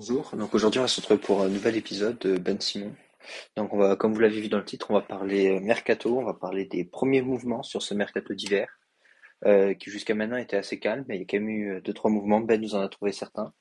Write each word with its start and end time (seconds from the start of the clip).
Bonjour, 0.00 0.30
donc 0.32 0.54
aujourd'hui 0.54 0.78
on 0.78 0.84
va 0.84 0.88
se 0.88 0.98
retrouver 0.98 1.20
pour 1.20 1.42
un 1.42 1.50
nouvel 1.50 1.76
épisode 1.76 2.16
de 2.20 2.38
Ben 2.38 2.58
Simon. 2.58 2.94
Donc 3.54 3.74
on 3.74 3.76
va, 3.76 3.96
comme 3.96 4.14
vous 4.14 4.20
l'avez 4.20 4.40
vu 4.40 4.48
dans 4.48 4.56
le 4.56 4.64
titre, 4.64 4.90
on 4.90 4.94
va 4.94 5.02
parler 5.02 5.50
euh, 5.50 5.60
mercato, 5.60 6.18
on 6.18 6.24
va 6.24 6.32
parler 6.32 6.64
des 6.64 6.84
premiers 6.84 7.20
mouvements 7.20 7.62
sur 7.62 7.82
ce 7.82 7.92
mercato 7.92 8.32
d'hiver, 8.32 8.78
euh, 9.44 9.74
qui 9.74 9.90
jusqu'à 9.90 10.14
maintenant 10.14 10.38
était 10.38 10.56
assez 10.56 10.78
calme, 10.78 11.04
mais 11.06 11.16
il 11.16 11.18
y 11.18 11.22
a 11.24 11.26
quand 11.28 11.36
même 11.36 11.50
eu 11.50 11.74
euh, 11.74 11.80
deux 11.82 11.92
trois 11.92 12.10
mouvements. 12.10 12.40
Ben 12.40 12.58
nous 12.58 12.74
en 12.74 12.80
a 12.80 12.88
trouvé 12.88 13.12
certains. 13.12 13.52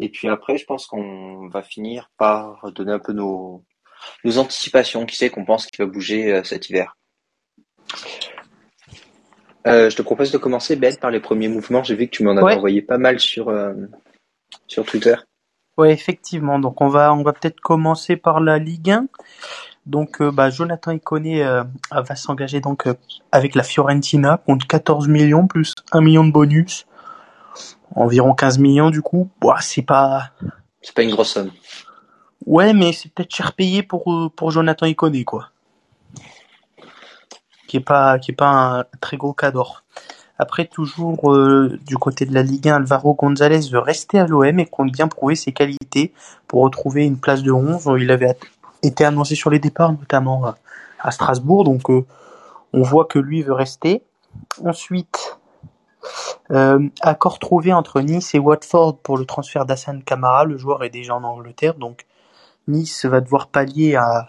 Et 0.00 0.08
puis 0.08 0.28
après, 0.28 0.58
je 0.58 0.64
pense 0.64 0.84
qu'on 0.88 1.46
va 1.46 1.62
finir 1.62 2.10
par 2.18 2.72
donner 2.72 2.90
un 2.90 2.98
peu 2.98 3.12
nos, 3.12 3.64
nos 4.24 4.38
anticipations, 4.38 5.06
qui 5.06 5.14
sait 5.14 5.30
qu'on 5.30 5.44
pense 5.44 5.66
qu'il 5.66 5.84
va 5.84 5.88
bouger 5.88 6.42
cet 6.42 6.70
hiver? 6.70 6.96
je 9.64 9.94
te 9.94 10.02
propose 10.02 10.32
de 10.32 10.38
commencer 10.38 10.74
Ben 10.74 10.96
par 10.96 11.12
les 11.12 11.20
premiers 11.20 11.46
mouvements. 11.46 11.84
J'ai 11.84 11.94
vu 11.94 12.06
que 12.06 12.16
tu 12.16 12.24
m'en 12.24 12.36
avais 12.36 12.56
envoyé 12.56 12.82
pas 12.82 12.98
mal 12.98 13.20
sur 13.20 13.54
sur 14.66 14.84
Twitter. 14.84 15.14
Ouais, 15.78 15.92
effectivement. 15.92 16.58
Donc 16.58 16.80
on 16.80 16.88
va 16.88 17.14
on 17.14 17.22
va 17.22 17.32
peut-être 17.32 17.60
commencer 17.60 18.16
par 18.16 18.40
la 18.40 18.58
Ligue 18.58 18.90
1. 18.90 19.06
Donc 19.86 20.20
euh, 20.20 20.32
bah, 20.32 20.50
Jonathan 20.50 20.90
Iconé 20.90 21.44
euh, 21.44 21.62
va 21.92 22.16
s'engager 22.16 22.60
donc 22.60 22.88
euh, 22.88 22.94
avec 23.30 23.54
la 23.54 23.62
Fiorentina 23.62 24.42
contre 24.44 24.66
14 24.66 25.06
millions 25.06 25.46
plus 25.46 25.74
1 25.92 26.00
million 26.00 26.24
de 26.26 26.32
bonus. 26.32 26.84
Environ 27.94 28.34
15 28.34 28.58
millions 28.58 28.90
du 28.90 29.02
coup. 29.02 29.30
Bah, 29.40 29.58
c'est 29.60 29.82
pas 29.82 30.32
c'est 30.82 30.94
pas 30.94 31.02
une 31.04 31.12
grosse 31.12 31.30
somme. 31.30 31.52
Ouais, 32.44 32.72
mais 32.72 32.92
c'est 32.92 33.12
peut-être 33.12 33.32
cher 33.32 33.52
payé 33.52 33.84
pour 33.84 34.32
pour 34.34 34.50
Jonathan 34.50 34.86
Iconé 34.86 35.24
quoi. 35.24 35.50
Qui 37.68 37.76
est 37.76 37.80
pas 37.80 38.18
qui 38.18 38.32
est 38.32 38.34
pas 38.34 38.50
un 38.80 38.84
très 39.00 39.16
gros 39.16 39.32
cadre. 39.32 39.84
Après, 40.38 40.66
toujours 40.66 41.32
euh, 41.32 41.78
du 41.86 41.96
côté 41.96 42.24
de 42.24 42.32
la 42.32 42.42
Ligue 42.42 42.68
1, 42.68 42.76
Alvaro 42.76 43.14
González 43.14 43.68
veut 43.72 43.80
rester 43.80 44.18
à 44.18 44.26
l'OM 44.26 44.58
et 44.60 44.66
compte 44.66 44.92
bien 44.92 45.08
prouver 45.08 45.34
ses 45.34 45.52
qualités 45.52 46.12
pour 46.46 46.62
retrouver 46.62 47.04
une 47.04 47.18
place 47.18 47.42
de 47.42 47.50
11. 47.50 47.88
Il 47.98 48.10
avait 48.10 48.36
été 48.82 49.04
annoncé 49.04 49.34
sur 49.34 49.50
les 49.50 49.58
départs, 49.58 49.92
notamment 49.92 50.54
à 51.00 51.10
Strasbourg, 51.10 51.64
donc 51.64 51.90
euh, 51.90 52.04
on 52.72 52.82
voit 52.82 53.06
que 53.06 53.18
lui 53.18 53.42
veut 53.42 53.52
rester. 53.52 54.02
Ensuite, 54.64 55.38
euh, 56.50 56.88
accord 57.00 57.38
trouvé 57.38 57.72
entre 57.72 58.00
Nice 58.00 58.34
et 58.34 58.38
Watford 58.38 58.98
pour 58.98 59.18
le 59.18 59.24
transfert 59.24 59.66
d'Hassan 59.66 60.02
Kamara. 60.02 60.44
Le 60.44 60.56
joueur 60.56 60.84
est 60.84 60.90
déjà 60.90 61.14
en 61.16 61.24
Angleterre, 61.24 61.74
donc 61.74 62.06
Nice 62.68 63.04
va 63.04 63.20
devoir 63.20 63.48
pallier 63.48 63.96
à 63.96 64.28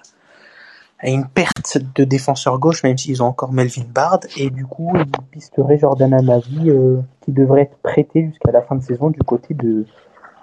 à 0.99 1.09
une 1.09 1.27
perte 1.27 1.77
de 1.95 2.03
défenseur 2.03 2.59
gauche, 2.59 2.83
même 2.83 2.97
s'ils 2.97 3.23
ont 3.23 3.27
encore 3.27 3.53
Melvin 3.53 3.85
Bard, 3.87 4.19
et 4.35 4.49
du 4.49 4.65
coup, 4.65 4.91
ils 4.95 5.27
pisteraient 5.31 5.77
Jordan 5.77 6.13
Amavi, 6.13 6.69
euh, 6.69 6.97
qui 7.21 7.31
devrait 7.31 7.61
être 7.61 7.77
prêté 7.77 8.27
jusqu'à 8.27 8.51
la 8.51 8.61
fin 8.61 8.75
de 8.75 8.83
saison 8.83 9.09
du 9.09 9.19
côté 9.19 9.53
de, 9.53 9.85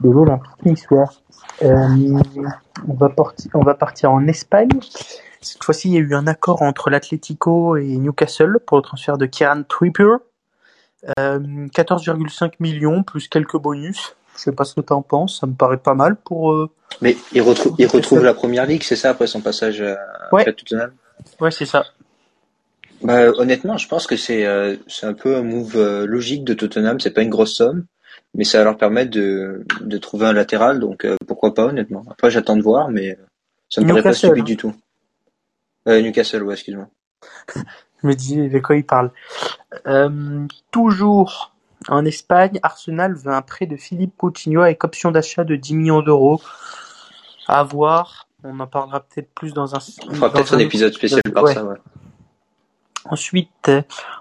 de 0.00 0.10
l'Olympique 0.10 0.64
niçois. 0.64 1.10
Euh, 1.62 2.20
on, 2.88 2.94
va 2.94 3.10
partir, 3.10 3.50
on 3.54 3.62
va 3.62 3.74
partir 3.74 4.12
en 4.12 4.26
Espagne. 4.26 4.70
Cette 5.42 5.62
fois-ci, 5.62 5.88
il 5.88 5.94
y 5.94 5.98
a 5.98 6.00
eu 6.00 6.14
un 6.14 6.26
accord 6.26 6.62
entre 6.62 6.88
l'Atlético 6.88 7.76
et 7.76 7.96
Newcastle 7.98 8.58
pour 8.66 8.78
le 8.78 8.82
transfert 8.82 9.18
de 9.18 9.26
Kieran 9.26 9.62
Trippier. 9.68 10.16
Euh, 11.18 11.38
14,5 11.38 12.54
millions 12.60 13.02
plus 13.02 13.28
quelques 13.28 13.58
bonus. 13.58 14.16
Je 14.36 14.42
sais 14.42 14.52
pas 14.52 14.64
ce 14.64 14.74
que 14.74 14.80
tu 14.80 14.92
en 14.92 15.02
penses, 15.02 15.40
ça 15.40 15.46
me 15.46 15.54
paraît 15.54 15.78
pas 15.78 15.94
mal 15.94 16.16
pour. 16.16 16.52
Euh, 16.52 16.70
Mais 17.00 17.16
il 17.32 17.42
retrouve, 17.42 17.74
il 17.78 17.86
retrouve 17.86 18.22
la 18.22 18.34
première 18.34 18.66
ligue, 18.66 18.82
c'est 18.82 18.96
ça 18.96 19.10
après 19.10 19.26
son 19.26 19.40
passage 19.40 19.80
à, 19.80 19.96
ouais. 20.32 20.44
Tottenham? 20.44 20.92
Ouais, 21.40 21.50
c'est 21.50 21.66
ça. 21.66 21.86
Bah, 23.02 23.30
honnêtement, 23.32 23.76
je 23.76 23.88
pense 23.88 24.06
que 24.06 24.16
c'est 24.16 24.46
euh, 24.46 24.76
un 25.02 25.12
peu 25.14 25.36
un 25.36 25.42
move 25.42 25.76
euh, 25.76 26.06
logique 26.06 26.44
de 26.44 26.54
Tottenham. 26.54 27.00
C'est 27.00 27.10
pas 27.10 27.22
une 27.22 27.30
grosse 27.30 27.54
somme, 27.54 27.86
mais 28.34 28.44
ça 28.44 28.58
va 28.58 28.64
leur 28.64 28.76
permettre 28.76 29.10
de 29.10 29.64
de 29.80 29.98
trouver 29.98 30.26
un 30.26 30.32
latéral. 30.32 30.80
Donc 30.80 31.06
pourquoi 31.26 31.54
pas 31.54 31.64
honnêtement. 31.64 32.04
Après, 32.10 32.30
j'attends 32.30 32.56
de 32.56 32.62
voir, 32.62 32.90
mais 32.90 33.18
ça 33.68 33.80
me 33.80 33.88
paraît 33.88 34.02
pas 34.02 34.12
stupide 34.12 34.44
du 34.44 34.56
tout. 34.56 34.74
Newcastle, 35.86 36.42
ouais, 36.42 36.54
excuse-moi. 36.54 36.88
je 38.02 38.06
me 38.06 38.14
dis 38.14 38.48
de 38.48 38.58
quoi 38.58 38.76
il 38.76 38.84
parle. 38.84 39.10
toujours 40.70 41.55
en 41.88 42.04
Espagne, 42.04 42.58
Arsenal 42.62 43.14
veut 43.14 43.32
un 43.32 43.42
prêt 43.42 43.66
de 43.66 43.76
Philippe 43.76 44.16
Coutinho 44.16 44.62
avec 44.62 44.82
option 44.84 45.10
d'achat 45.10 45.44
de 45.44 45.56
10 45.56 45.74
millions 45.74 46.02
d'euros. 46.02 46.40
À 47.46 47.62
voir. 47.62 48.26
On 48.42 48.58
en 48.60 48.66
parlera 48.66 49.00
peut-être 49.00 49.32
plus 49.34 49.52
dans 49.52 49.74
un. 49.74 49.78
On 50.08 50.14
fera 50.14 50.32
peut-être 50.32 50.54
un, 50.54 50.58
épisode 50.58 50.92
spécial 50.92 51.22
par 51.32 51.48
ça, 51.48 51.64
ouais. 51.64 51.76
Ensuite, 53.04 53.70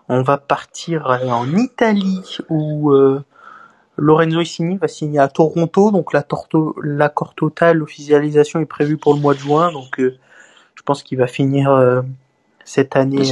on 0.09 0.21
va 0.21 0.37
partir 0.37 1.07
en 1.07 1.51
Italie 1.55 2.37
où 2.49 2.91
euh, 2.91 3.23
Lorenzo 3.97 4.39
Insigne 4.39 4.77
va 4.77 4.87
signer 4.87 5.19
à 5.19 5.27
Toronto. 5.27 5.91
Donc 5.91 6.13
l'accord 6.13 7.33
total, 7.35 7.77
l'officialisation 7.77 8.59
est 8.59 8.65
prévue 8.65 8.97
pour 8.97 9.15
le 9.15 9.19
mois 9.19 9.33
de 9.33 9.39
juin. 9.39 9.71
Donc 9.71 9.99
euh, 9.99 10.17
je 10.75 10.83
pense 10.83 11.01
qu'il 11.01 11.17
va 11.17 11.27
finir 11.27 11.71
euh, 11.71 12.01
cette 12.63 12.95
année, 12.95 13.23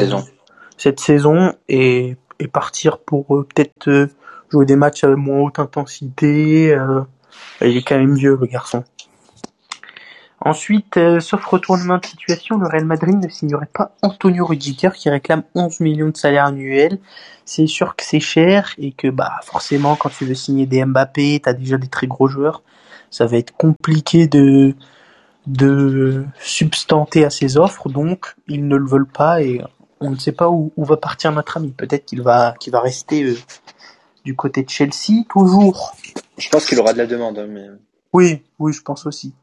cette 0.78 1.00
saison 1.00 1.54
et, 1.70 2.18
et 2.40 2.48
partir 2.48 2.98
pour 2.98 3.28
peut-être 3.28 4.10
jouer 4.54 4.66
des 4.66 4.76
matchs 4.76 5.04
à 5.04 5.10
moins 5.10 5.42
haute 5.42 5.60
intensité. 5.60 6.72
Euh, 6.74 7.02
il 7.62 7.76
est 7.76 7.82
quand 7.82 7.98
même 7.98 8.16
vieux, 8.16 8.38
le 8.40 8.46
garçon. 8.46 8.84
Ensuite, 10.46 10.98
euh, 10.98 11.20
sauf 11.20 11.44
retournement 11.46 11.98
de 11.98 12.06
situation, 12.06 12.58
le 12.58 12.68
Real 12.68 12.86
Madrid 12.86 13.18
ne 13.18 13.30
signerait 13.30 13.70
pas 13.74 13.96
Antonio 14.02 14.46
Rudiger 14.46 14.92
qui 14.94 15.10
réclame 15.10 15.44
11 15.56 15.80
millions 15.80 16.10
de 16.10 16.18
salaire 16.18 16.46
annuel. 16.46 17.00
C'est 17.46 17.66
sûr 17.66 17.96
que 17.96 18.04
c'est 18.04 18.20
cher 18.20 18.74
et 18.78 18.92
que 18.92 19.08
bah 19.08 19.40
forcément 19.44 19.96
quand 19.96 20.10
tu 20.10 20.26
veux 20.26 20.36
signer 20.36 20.66
des 20.66 20.84
Mbappé, 20.86 21.40
t'as 21.44 21.54
déjà 21.54 21.78
des 21.78 21.88
très 21.88 22.08
gros 22.08 22.28
joueurs, 22.28 22.62
ça 23.10 23.26
va 23.26 23.38
être 23.38 23.56
compliqué 23.56 24.28
de 24.28 24.76
de 25.48 26.26
substanter 26.40 27.26
à 27.26 27.30
ces 27.30 27.58
offres, 27.58 27.90
donc 27.90 28.36
ils 28.48 28.66
ne 28.68 28.78
le 28.78 28.86
veulent 28.86 29.08
pas 29.08 29.42
et 29.42 29.62
on 30.00 30.12
ne 30.12 30.16
sait 30.18 30.32
pas 30.32 30.50
où, 30.50 30.72
va 30.78 30.98
partir 30.98 31.32
notre 31.32 31.58
ami. 31.58 31.72
Peut-être 31.72 32.06
qu'il 32.06 32.22
va 32.22 32.54
qu'il 32.60 32.74
va 32.74 32.82
rester 32.82 33.24
euh, 33.24 33.38
du 34.24 34.36
côté 34.36 34.64
de 34.64 34.70
Chelsea, 34.70 35.24
toujours. 35.30 35.96
Je 36.38 36.50
pense 36.50 36.66
qu'il 36.66 36.80
aura 36.80 36.94
de 36.94 36.98
la 36.98 37.06
demande, 37.06 37.38
hein, 37.38 37.48
mais. 37.50 37.68
Oui, 38.14 38.44
oui, 38.60 38.74
je 38.74 38.82
pense 38.82 39.06
aussi. 39.06 39.34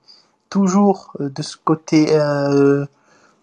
Toujours 0.49 1.13
euh, 1.21 1.29
de 1.29 1.43
ce 1.43 1.57
côté, 1.57 2.07
euh, 2.13 2.87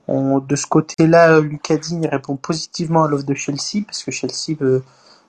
de 0.07 0.55
ce 0.55 0.65
côté-là, 0.65 1.39
Lucas 1.39 1.77
Digne 1.77 2.07
répond 2.07 2.37
positivement 2.37 3.03
à 3.03 3.07
l'offre 3.07 3.25
de 3.25 3.33
Chelsea 3.33 3.83
parce 3.85 4.03
que 4.03 4.11
Chelsea 4.11 4.57
veut, 4.59 4.83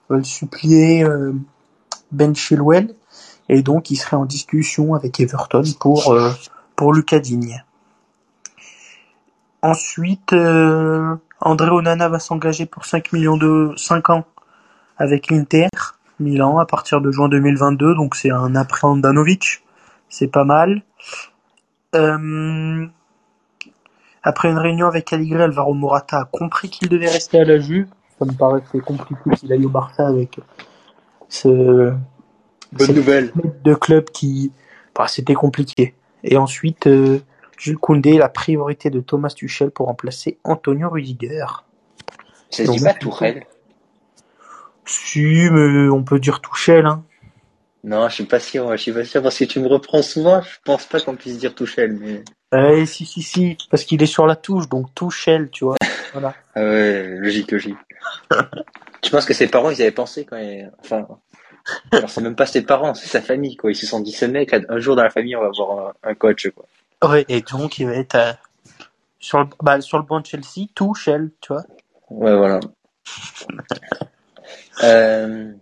veut 0.08 0.24
supplier 0.24 1.04
euh, 1.04 1.32
Ben 2.12 2.34
Chilwell 2.34 2.94
et 3.48 3.62
donc 3.62 3.90
il 3.90 3.96
serait 3.96 4.16
en 4.16 4.24
discussion 4.24 4.94
avec 4.94 5.18
Everton 5.20 5.62
pour 5.80 6.16
pour 6.76 6.92
Lucas 6.92 7.18
Digne. 7.18 7.64
Ensuite, 9.62 10.32
André 10.32 11.70
Onana 11.70 12.08
va 12.08 12.20
s'engager 12.20 12.66
pour 12.66 12.84
5 12.84 13.12
millions 13.12 13.36
de 13.36 13.72
5 13.76 14.10
ans 14.10 14.24
avec 14.96 15.30
l'Inter. 15.30 15.68
Milan 16.20 16.58
à 16.58 16.66
partir 16.66 17.00
de 17.00 17.10
juin 17.10 17.28
2022, 17.28 17.94
donc 17.94 18.14
c'est 18.14 18.30
un 18.30 18.54
après 18.54 18.86
Andanovic, 18.86 19.62
c'est 20.08 20.28
pas 20.28 20.44
mal. 20.44 20.82
Euh, 21.94 22.86
après 24.22 24.50
une 24.50 24.58
réunion 24.58 24.86
avec 24.86 25.12
Allegri, 25.12 25.42
Alvaro 25.42 25.74
Morata 25.74 26.20
a 26.20 26.24
compris 26.24 26.68
qu'il 26.68 26.88
devait 26.88 27.08
rester 27.08 27.40
à 27.40 27.44
la 27.44 27.58
Juve. 27.58 27.88
Ça 28.18 28.24
me 28.24 28.32
paraissait 28.32 28.80
compliqué 28.80 29.30
qu'il 29.36 29.52
aille 29.52 29.64
au 29.64 29.70
Barça 29.70 30.06
avec 30.06 30.40
ce 31.28 31.92
bonne 32.72 32.94
nouvelle 32.94 33.32
de 33.64 33.74
club 33.74 34.10
qui, 34.10 34.52
bah, 34.94 35.06
c'était 35.08 35.34
compliqué. 35.34 35.94
Et 36.24 36.36
ensuite, 36.36 36.88
euh, 36.88 37.20
Jules 37.56 37.78
Koundé, 37.78 38.18
la 38.18 38.28
priorité 38.28 38.90
de 38.90 39.00
Thomas 39.00 39.30
Tuchel 39.30 39.70
pour 39.70 39.86
remplacer 39.86 40.38
Antonio 40.44 40.90
Rudiger. 40.90 41.46
Ça 42.50 42.66
se 42.66 42.70
dit 42.70 42.82
pas 42.82 42.94
Tourelle 42.94 43.46
si, 44.88 45.48
mais 45.50 45.88
on 45.88 46.02
peut 46.02 46.18
dire 46.18 46.40
Touchel, 46.40 46.86
hein. 46.86 47.04
Non, 47.84 48.08
je 48.08 48.14
suis 48.14 48.24
pas 48.24 48.40
sûr, 48.40 48.70
je 48.72 48.76
suis 48.76 48.92
pas 48.92 49.04
sûr 49.04 49.22
parce 49.22 49.38
que 49.38 49.44
tu 49.44 49.60
me 49.60 49.68
reprends 49.68 50.02
souvent, 50.02 50.42
je 50.42 50.56
pense 50.64 50.84
pas 50.86 51.00
qu'on 51.00 51.14
puisse 51.14 51.38
dire 51.38 51.54
Touchel, 51.54 51.92
mais. 51.92 52.24
Eh, 52.52 52.86
si, 52.86 53.06
si, 53.06 53.22
si, 53.22 53.56
parce 53.70 53.84
qu'il 53.84 54.02
est 54.02 54.06
sur 54.06 54.26
la 54.26 54.34
touche, 54.36 54.68
donc 54.68 54.94
Touchel, 54.94 55.50
tu 55.50 55.64
vois. 55.64 55.76
Voilà. 56.14 56.34
ah 56.54 56.62
ouais, 56.62 57.06
logique, 57.18 57.52
logique. 57.52 57.76
tu 59.02 59.10
penses 59.10 59.26
que 59.26 59.34
ses 59.34 59.46
parents, 59.46 59.68
ils 59.68 59.82
avaient 59.82 59.90
pensé 59.90 60.24
quand 60.24 60.38
ils... 60.38 60.70
Enfin, 60.80 61.06
alors 61.92 62.08
c'est 62.08 62.22
même 62.22 62.34
pas 62.34 62.46
ses 62.46 62.62
parents, 62.62 62.94
c'est 62.94 63.08
sa 63.08 63.20
famille, 63.20 63.56
quoi. 63.56 63.70
Ils 63.70 63.76
se 63.76 63.86
sont 63.86 64.00
dit, 64.00 64.12
ce 64.12 64.24
mec, 64.24 64.54
un 64.54 64.78
jour 64.78 64.96
dans 64.96 65.02
la 65.02 65.10
famille, 65.10 65.36
on 65.36 65.42
va 65.42 65.48
avoir 65.48 65.94
un, 66.02 66.14
coach, 66.14 66.48
quoi. 66.48 66.64
Ouais, 67.10 67.26
et 67.28 67.42
donc 67.42 67.78
il 67.78 67.86
va 67.86 67.94
être 67.94 68.14
euh, 68.14 68.32
sur, 69.20 69.38
le, 69.38 69.46
bah, 69.62 69.80
sur 69.82 69.98
le 69.98 70.04
banc 70.04 70.20
de 70.20 70.26
Chelsea, 70.26 70.68
Touchel, 70.74 71.30
tu 71.42 71.52
vois. 71.52 71.64
Ouais, 72.08 72.34
voilà. 72.34 72.60
Euh, 74.82 75.52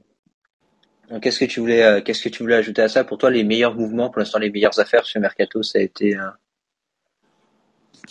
qu'est-ce 1.21 1.41
que 1.41 1.45
tu 1.45 1.61
voulais, 1.61 1.83
euh, 1.83 2.01
qu'est-ce 2.03 2.23
que 2.23 2.29
tu 2.29 2.43
voulais 2.43 2.57
ajouter 2.57 2.83
à 2.83 2.89
ça? 2.89 3.05
Pour 3.05 3.19
toi, 3.19 3.31
les 3.31 3.45
meilleurs 3.45 3.75
mouvements, 3.75 4.11
pour 4.11 4.19
l'instant, 4.21 4.39
les 4.39 4.51
meilleures 4.51 4.79
affaires 4.79 5.05
sur 5.05 5.21
Mercato, 5.21 5.63
ça 5.63 5.79
a 5.79 5.83
été. 5.83 6.17
Euh... 6.17 6.29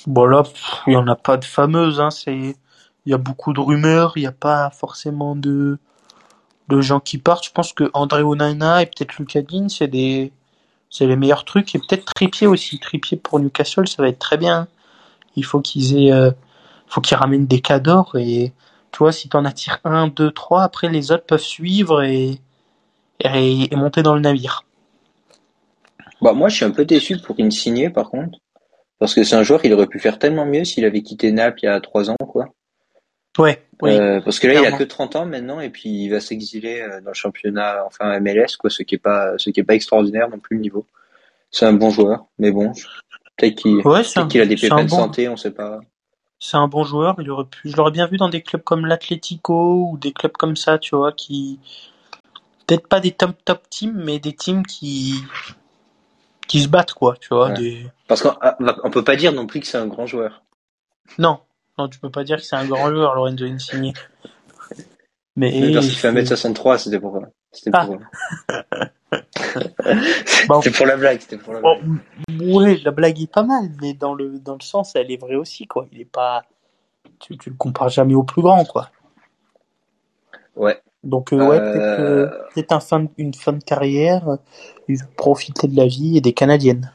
Bon 0.07 0.25
là, 0.25 0.44
il 0.88 0.94
y 0.94 0.98
en 0.98 1.07
a 1.07 1.16
pas 1.16 1.38
de 1.38 1.46
fameuses. 1.46 2.00
Hein, 2.00 2.12
c'est, 2.12 2.36
il 2.36 2.56
y 3.06 3.13
a 3.13 3.18
beaucoup 3.18 3.54
de 3.54 3.60
rumeurs. 3.60 4.13
Il 4.16 4.22
n'y 4.22 4.28
a 4.28 4.31
pas 4.31 4.69
forcément 4.72 5.36
de 5.36 5.78
de 6.68 6.81
gens 6.81 7.00
qui 7.00 7.18
partent. 7.18 7.46
Je 7.46 7.52
pense 7.52 7.74
que 7.74 7.90
André 7.94 8.24
Onana 8.24 8.81
et 8.81 8.86
peut-être 8.88 9.18
Lucas 9.19 9.42
c'est 9.69 9.88
des 9.88 10.31
C'est 10.90 11.06
les 11.06 11.16
meilleurs 11.16 11.46
trucs 11.46 11.75
et 11.75 11.80
peut-être 11.80 12.06
Trippier 12.16 12.48
aussi. 12.48 12.80
Trippier 12.80 13.18
pour 13.18 13.40
Newcastle, 13.40 13.88
ça 13.88 14.02
va 14.02 14.10
être 14.10 14.19
très 14.19 14.38
bien. 14.38 14.68
Il 15.36 15.46
faut 15.46 15.62
qu'ils 15.62 15.98
aient, 15.98 16.12
euh, 16.12 16.31
faut 16.88 17.02
qu'ils 17.02 17.18
ramènent 17.18 17.48
des 17.48 17.62
cadors 17.62 18.16
et 18.16 18.54
tu 18.95 19.00
vois, 19.00 19.12
si 19.12 19.27
t'en 19.27 19.44
attires 19.44 19.81
un, 19.83 20.07
deux, 20.07 20.31
trois, 20.31 20.63
après 20.63 20.88
les 20.88 21.12
autres 21.12 21.25
peuvent 21.25 21.42
suivre 21.42 22.01
et, 22.01 22.39
et, 23.19 23.74
et 23.74 23.75
monter 23.75 24.03
dans 24.03 24.15
le 24.15 24.21
navire. 24.21 24.63
Bah, 26.21 26.31
moi, 26.31 26.47
je 26.47 26.56
suis 26.56 26.63
un 26.63 26.71
peu 26.71 26.86
déçu 26.86 27.18
pour 27.18 27.36
Insigne, 27.38 27.92
par 27.92 28.09
contre. 28.09 28.39
Parce 28.97 29.13
que 29.13 29.25
c'est 29.25 29.36
un 29.36 29.44
joueur, 29.44 29.59
il 29.65 29.74
aurait 29.74 29.88
pu 29.88 30.00
faire 30.00 30.18
tellement 30.18 30.45
mieux 30.45 30.63
s'il 30.63 30.86
avait 30.86 31.01
quitté 31.01 31.33
Naples 31.33 31.59
il 31.63 31.65
y 31.65 31.68
a 31.68 31.81
trois 31.81 32.09
ans, 32.09 32.15
quoi. 32.15 32.45
Ouais, 33.38 33.62
oui. 33.81 33.92
Euh, 33.92 34.21
parce 34.21 34.39
que 34.39 34.47
là, 34.47 34.62
il 34.62 34.65
a 34.65 34.71
que 34.71 34.86
30 34.86 35.18
ans 35.18 35.25
maintenant, 35.25 35.59
et 35.59 35.69
puis 35.69 35.89
il 35.89 36.07
va 36.07 36.21
s'exiler 36.21 36.80
euh, 36.80 37.01
dans 37.01 37.09
le 37.09 37.15
championnat, 37.15 37.83
enfin 37.86 38.18
MLS, 38.21 38.56
quoi, 38.57 38.69
ce 38.69 38.81
qui 38.81 38.95
est 38.95 39.00
pas, 39.00 39.33
ce 39.38 39.50
qui 39.50 39.59
est 39.59 39.65
pas 39.65 39.75
extraordinaire 39.75 40.30
non 40.30 40.39
plus 40.39 40.56
le 40.56 40.62
niveau. 40.62 40.86
C'est 41.51 41.65
un 41.65 41.74
bon 41.74 41.89
joueur, 41.89 42.27
mais 42.39 42.51
bon, 42.51 42.71
peut-être 43.36 43.56
qu'il, 43.56 43.86
Ouais, 43.86 44.03
a 44.18 44.45
des 44.45 44.56
pépins 44.56 44.86
de 44.86 44.89
bon, 44.89 44.95
santé, 44.95 45.27
on 45.27 45.36
sait 45.36 45.51
pas. 45.51 45.81
C'est 46.45 46.57
un 46.57 46.68
bon 46.68 46.83
joueur. 46.83 47.15
Il 47.19 47.30
aurait 47.31 47.45
pu, 47.45 47.69
je 47.69 47.75
l'aurais 47.75 47.92
bien 47.92 48.06
vu 48.07 48.18
dans 48.18 48.30
des 48.30 48.42
clubs 48.42 48.62
comme 48.62 48.86
l'Atlético 48.86 49.89
ou 49.92 49.97
des 49.97 50.13
clubs 50.13 50.33
comme 50.33 50.56
ça, 50.56 50.77
tu 50.77 50.95
vois, 50.95 51.12
qui, 51.12 51.59
peut-être 52.68 52.88
pas 52.88 53.00
des 53.00 53.12
top 53.12 53.36
top 53.44 53.68
teams, 53.69 53.94
mais 53.95 54.19
des 54.19 54.33
teams 54.33 54.65
qui, 54.65 55.24
qui 56.47 56.62
se 56.62 56.68
battent, 56.68 56.94
quoi, 56.94 57.15
tu 57.19 57.30
vois, 57.30 57.50
Ouais. 57.50 57.56
des, 57.56 57.88
Parce 58.07 58.21
qu'on 58.21 58.36
ah, 58.42 58.56
on 58.83 58.92
peut 58.92 59.03
pas 59.03 59.15
dire 59.15 59.33
non 59.33 59.47
plus 59.47 59.59
que 59.59 59.68
c'est 59.68 59.77
un 59.77 59.88
grand 59.88 60.06
joueur. 60.06 60.44
non, 61.18 61.39
non, 61.77 61.88
tu 61.88 62.00
peux 62.00 62.12
pas 62.12 62.24
dire 62.24 62.38
que 62.38 62.44
c'est 62.44 62.56
un 62.56 62.65
grand 62.65 62.89
joueur, 62.89 63.15
Lorenzo 63.15 63.45
Insigne. 63.45 63.94
Mais 65.36 65.59
Mais 65.59 65.71
parce 65.74 65.88
qu'il 65.88 65.97
fait 65.97 66.12
c'est, 66.12 66.36
1m63, 66.36 66.77
c'était 66.77 67.00
pour, 67.00 67.19
c'était 67.51 67.71
ah, 67.74 67.86
pour, 67.86 67.97
bon, 70.48 70.62
c'était 70.62 70.75
pour 70.75 70.86
la 70.86 70.98
blague, 70.98 71.19
c'était 71.22 71.38
pour 71.38 71.54
la 71.54 71.62
blague. 71.62 71.81
ouais, 72.42 72.78
la 72.84 72.92
blague 72.92 73.22
est 73.22 73.31
pas 73.31 73.44
mal, 73.44 73.69
mais 73.81 73.94
dans 73.94 74.13
le, 74.13 74.40
dans 74.40 74.54
le 74.56 74.62
sens, 74.62 74.96
elle 74.96 75.12
est 75.12 75.18
vraie 75.18 75.36
aussi, 75.36 75.68
quoi. 75.68 75.88
Il 75.92 76.02
est 76.02 76.06
pas, 76.06 76.44
tu, 77.19 77.38
tu 77.38 77.50
le 77.50 77.56
compares 77.56 77.90
jamais 77.90 78.16
au 78.16 78.24
plus 78.24 78.42
grand, 78.42 78.66
quoi. 78.66 78.90
Ouais. 80.56 80.81
Donc, 81.04 81.34
euh, 81.34 81.38
ouais, 81.38 81.60
peut-être, 81.60 82.00
euh, 82.00 82.28
peut-être 82.54 82.72
un 82.72 82.80
fin, 82.80 83.06
une 83.18 83.34
fin 83.34 83.54
de 83.54 83.63
carrière, 83.63 84.38
il 84.88 84.98
veut 84.98 85.06
profiter 85.16 85.68
de 85.68 85.75
la 85.75 85.86
vie 85.86 86.18
et 86.18 86.22
des 86.22 86.34
Canadiennes. 86.34 86.92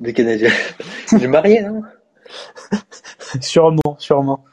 des 0.00 0.12
Canadiens. 0.12 0.50
Il 1.12 1.22
est 1.22 1.28
marié, 1.28 1.62
non? 1.62 1.82
Sûrement, 3.40 3.96
sûrement. 3.98 4.44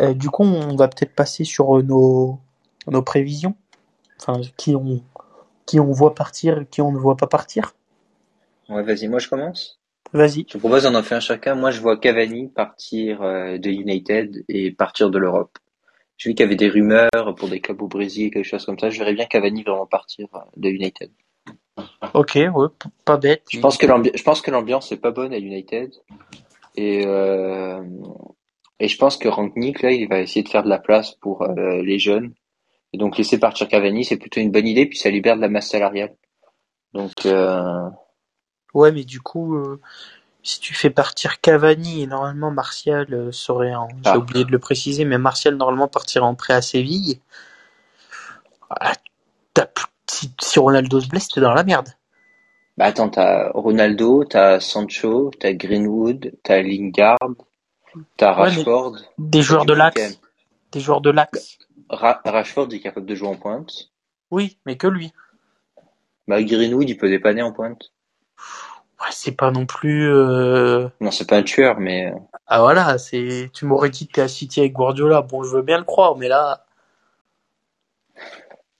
Euh, 0.00 0.14
du 0.14 0.30
coup, 0.30 0.42
on 0.44 0.76
va 0.76 0.88
peut-être 0.88 1.14
passer 1.14 1.44
sur 1.44 1.78
euh, 1.78 1.82
nos, 1.82 2.38
nos 2.86 3.02
prévisions. 3.02 3.54
Enfin, 4.24 4.40
qui 4.56 4.76
on, 4.76 5.02
qui 5.66 5.80
on 5.80 5.90
voit 5.90 6.14
partir, 6.14 6.64
qui 6.70 6.80
on 6.80 6.92
ne 6.92 6.98
voit 6.98 7.16
pas 7.16 7.26
partir. 7.26 7.74
Ouais, 8.68 8.82
vas-y, 8.84 9.08
moi 9.08 9.18
je 9.18 9.28
commence. 9.28 9.80
Vas-y. 10.12 10.40
Je 10.46 10.54
te 10.54 10.58
propose 10.58 10.84
d'en 10.84 10.94
en 10.94 11.02
faire 11.02 11.16
un 11.16 11.20
chacun. 11.20 11.54
Moi, 11.54 11.70
je 11.70 11.80
vois 11.80 11.96
Cavani 11.96 12.48
partir 12.48 13.22
euh, 13.22 13.58
de 13.58 13.70
United 13.70 14.44
et 14.48 14.70
partir 14.70 15.10
de 15.10 15.18
l'Europe. 15.18 15.58
J'ai 16.18 16.30
vu 16.30 16.34
qu'il 16.34 16.44
y 16.44 16.46
avait 16.46 16.56
des 16.56 16.68
rumeurs 16.68 17.34
pour 17.36 17.48
des 17.48 17.60
clubs 17.60 17.82
au 17.82 17.88
Brésil, 17.88 18.30
quelque 18.30 18.44
chose 18.44 18.64
comme 18.64 18.78
ça. 18.78 18.90
Je 18.90 18.98
verrais 18.98 19.14
bien 19.14 19.26
Cavani 19.26 19.62
vraiment 19.64 19.86
partir 19.86 20.28
euh, 20.34 20.38
de 20.56 20.68
United. 20.68 21.10
Ok, 22.14 22.34
ouais, 22.36 22.68
pas 23.04 23.16
bête. 23.16 23.42
Je 23.50 23.58
pense 23.58 23.76
que 23.78 23.86
l'ambi- 23.86 24.12
je 24.14 24.22
pense 24.22 24.40
que 24.40 24.50
l'ambiance 24.50 24.92
est 24.92 24.98
pas 24.98 25.10
bonne 25.10 25.32
à 25.32 25.38
United 25.38 25.92
et 26.76 27.04
euh, 27.06 27.82
et 28.78 28.88
je 28.88 28.98
pense 28.98 29.16
que 29.16 29.28
Rangnick 29.28 29.82
là, 29.82 29.90
il 29.90 30.08
va 30.08 30.20
essayer 30.20 30.42
de 30.42 30.48
faire 30.48 30.62
de 30.62 30.68
la 30.68 30.78
place 30.78 31.12
pour 31.12 31.42
euh, 31.42 31.82
les 31.82 31.98
jeunes 31.98 32.34
et 32.92 32.98
donc 32.98 33.16
laisser 33.16 33.38
partir 33.38 33.68
Cavani, 33.68 34.04
c'est 34.04 34.16
plutôt 34.16 34.40
une 34.40 34.50
bonne 34.50 34.66
idée 34.66 34.86
puis 34.86 34.98
ça 34.98 35.10
libère 35.10 35.36
de 35.36 35.42
la 35.42 35.48
masse 35.48 35.70
salariale. 35.70 36.14
Donc 36.92 37.26
euh, 37.26 37.88
Ouais, 38.74 38.90
mais 38.90 39.04
du 39.04 39.20
coup, 39.20 39.56
euh, 39.56 39.80
si 40.42 40.60
tu 40.60 40.74
fais 40.74 40.90
partir 40.90 41.40
Cavani 41.40 42.02
et 42.02 42.06
normalement 42.06 42.50
Martial 42.50 43.06
euh, 43.12 43.32
serait 43.32 43.74
en... 43.74 43.88
J'ai 44.04 44.10
ah, 44.10 44.18
oublié 44.18 44.44
de 44.44 44.50
le 44.50 44.58
préciser, 44.58 45.04
mais 45.04 45.18
Martial 45.18 45.56
normalement 45.56 45.88
partirait 45.88 46.24
en 46.24 46.34
prêt 46.34 46.54
à 46.54 46.62
Séville. 46.62 47.20
Ah, 48.70 48.94
si, 50.10 50.32
si 50.40 50.58
Ronaldo 50.58 51.00
se 51.00 51.08
blesse, 51.08 51.28
t'es 51.28 51.40
dans 51.40 51.52
la 51.52 51.64
merde. 51.64 51.88
bah 52.76 52.86
attends, 52.86 53.10
t'as 53.10 53.50
Ronaldo, 53.52 54.24
t'as 54.24 54.60
Sancho, 54.60 55.30
t'as 55.38 55.52
Greenwood, 55.52 56.32
t'as 56.42 56.62
Lingard, 56.62 57.18
t'as 58.16 58.34
Ouais, 58.34 58.48
Rashford, 58.48 58.96
des 59.18 59.42
joueurs 59.42 59.66
de 59.66 59.74
l'axe, 59.74 60.18
des 60.72 60.80
joueurs 60.80 61.02
de 61.02 61.10
l'axe. 61.10 61.58
Ra- 61.92 62.20
Rashford 62.24 62.72
est 62.74 62.80
capable 62.80 63.06
de 63.06 63.14
jouer 63.14 63.28
en 63.28 63.36
pointe. 63.36 63.92
Oui, 64.32 64.58
mais 64.66 64.76
que 64.76 64.88
lui. 64.88 65.12
Bah 66.26 66.42
Greenwood, 66.42 66.88
il 66.90 66.96
peut 66.96 67.08
dépanner 67.08 67.42
en 67.42 67.52
pointe. 67.52 67.92
Ouais, 69.00 69.08
c'est 69.10 69.32
pas 69.36 69.50
non 69.50 69.66
plus. 69.66 70.08
euh, 70.08 70.88
Non, 71.00 71.10
c'est 71.10 71.28
pas 71.28 71.36
un 71.36 71.42
tueur, 71.42 71.78
mais 71.80 72.06
euh, 72.06 72.18
Ah 72.46 72.60
voilà, 72.60 72.98
c'est. 72.98 73.50
Tu 73.52 73.64
m'aurais 73.64 73.90
dit 73.90 74.06
que 74.06 74.12
t'es 74.12 74.20
à 74.20 74.28
City 74.28 74.60
avec 74.60 74.72
Guardiola. 74.74 75.22
Bon, 75.22 75.42
je 75.42 75.56
veux 75.56 75.62
bien 75.62 75.78
le 75.78 75.84
croire, 75.84 76.16
mais 76.16 76.28
là, 76.28 76.64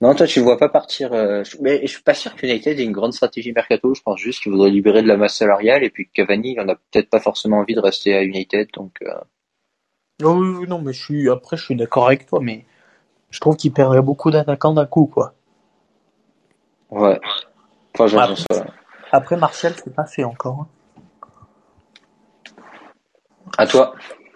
Non, 0.01 0.13
toi, 0.15 0.27
tu 0.27 0.39
le 0.39 0.43
vois 0.45 0.57
pas 0.57 0.69
partir. 0.69 1.13
euh, 1.13 1.43
je- 1.43 1.57
Mais 1.61 1.81
je 1.83 1.87
suis 1.93 2.03
pas 2.03 2.13
sûr 2.13 2.35
que 2.35 2.45
United 2.45 2.79
ait 2.79 2.83
une 2.83 2.91
grande 2.91 3.13
stratégie 3.13 3.53
mercato. 3.53 3.93
Je 3.95 4.01
pense 4.01 4.19
juste 4.19 4.41
qu'il 4.43 4.51
voudrait 4.51 4.69
libérer 4.69 5.01
de 5.01 5.07
la 5.07 5.17
masse 5.17 5.37
salariale 5.37 5.83
et 5.83 5.89
puis 5.89 6.09
Cavani, 6.13 6.51
il 6.53 6.59
en 6.59 6.67
a 6.69 6.75
peut-être 6.75 7.09
pas 7.09 7.19
forcément 7.19 7.57
envie 7.59 7.75
de 7.75 7.79
rester 7.79 8.13
à 8.15 8.23
United. 8.23 8.69
Donc, 8.73 8.97
euh, 9.03 9.13
oui, 10.23 10.67
non, 10.67 10.81
mais 10.81 10.91
je 10.93 11.03
suis. 11.03 11.29
Après, 11.29 11.55
je 11.57 11.65
suis 11.65 11.75
d'accord 11.75 12.07
avec 12.07 12.25
toi, 12.25 12.39
mais 12.41 12.65
je 13.33 13.39
trouve 13.39 13.55
qu'il 13.57 13.73
perdrait 13.73 14.03
beaucoup 14.03 14.29
d'attaquants 14.29 14.73
d'un 14.73 14.85
coup, 14.85 15.07
quoi. 15.07 15.33
ouais. 16.91 17.19
Enfin, 17.95 18.05
j'en 18.07 18.19
Après, 18.19 18.35
pense 18.35 18.45
pas. 18.47 18.65
après 19.11 19.37
Martial, 19.37 19.73
c'est 19.83 19.93
pas 19.93 20.05
fait 20.05 20.23
encore. 20.23 20.59
hein. 20.61 20.67
À 23.57 23.65
toi. 23.65 23.95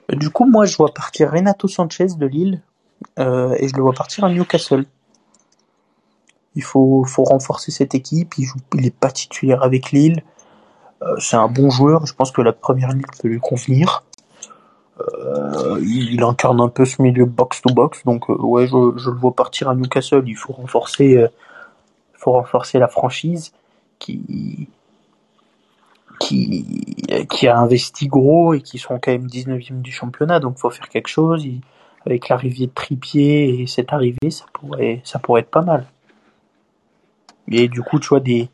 Du 0.09 0.31
coup, 0.31 0.45
moi, 0.45 0.65
je 0.65 0.75
vois 0.77 0.91
partir 0.93 1.31
Renato 1.31 1.67
Sanchez 1.67 2.07
de 2.17 2.25
Lille 2.25 2.61
euh, 3.19 3.55
et 3.59 3.67
je 3.67 3.75
le 3.75 3.81
vois 3.83 3.93
partir 3.93 4.23
à 4.23 4.29
Newcastle. 4.29 4.85
Il 6.55 6.63
faut, 6.63 7.03
faut 7.05 7.23
renforcer 7.23 7.69
cette 7.71 7.93
équipe. 7.93 8.35
Il, 8.39 8.45
joue, 8.45 8.57
il 8.73 8.85
est 8.87 8.95
pas 8.95 9.11
titulaire 9.11 9.61
avec 9.63 9.91
Lille. 9.91 10.23
Euh, 11.03 11.15
c'est 11.19 11.35
un 11.37 11.47
bon 11.49 11.69
joueur. 11.69 12.07
Je 12.07 12.13
pense 12.15 12.31
que 12.31 12.41
la 12.41 12.53
première 12.53 12.93
ligue 12.93 13.05
peut 13.21 13.27
lui 13.27 13.39
convenir. 13.39 14.03
Euh, 14.99 15.79
il, 15.81 16.13
il 16.13 16.23
incarne 16.23 16.61
un 16.61 16.69
peu 16.69 16.85
ce 16.85 17.01
milieu 17.01 17.25
box 17.25 17.61
to 17.61 17.73
box. 17.73 18.03
Donc, 18.05 18.29
euh, 18.29 18.35
ouais, 18.35 18.67
je, 18.67 19.09
le 19.09 19.15
vois 19.15 19.33
partir 19.33 19.69
à 19.69 19.75
Newcastle. 19.75 20.23
Il 20.25 20.35
faut 20.35 20.53
renforcer, 20.53 21.17
euh, 21.17 21.27
il 22.13 22.19
faut 22.19 22.31
renforcer 22.31 22.79
la 22.79 22.87
franchise 22.87 23.53
qui, 23.99 24.67
qui, 26.19 26.95
qui 27.29 27.47
a 27.47 27.57
investi 27.57 28.07
gros 28.07 28.53
et 28.53 28.61
qui 28.61 28.77
sont 28.79 28.99
quand 28.99 29.11
même 29.11 29.27
19e 29.27 29.81
du 29.81 29.91
championnat. 29.91 30.39
Donc, 30.39 30.57
faut 30.57 30.69
faire 30.69 30.89
quelque 30.89 31.09
chose. 31.09 31.45
Il- 31.45 31.61
avec 32.07 32.29
l'arrivée 32.29 32.67
de 32.67 32.71
Trippier 32.73 33.61
et 33.61 33.67
cette 33.67 33.91
arrivée, 33.93 34.31
ça 34.31 34.45
pourrait, 34.53 35.01
ça 35.03 35.19
pourrait 35.19 35.41
être 35.41 35.51
pas 35.51 35.61
mal. 35.61 35.85
Et 37.49 37.67
du 37.67 37.81
coup, 37.81 37.99
tu 37.99 38.09
vois, 38.09 38.19
des, 38.19 38.49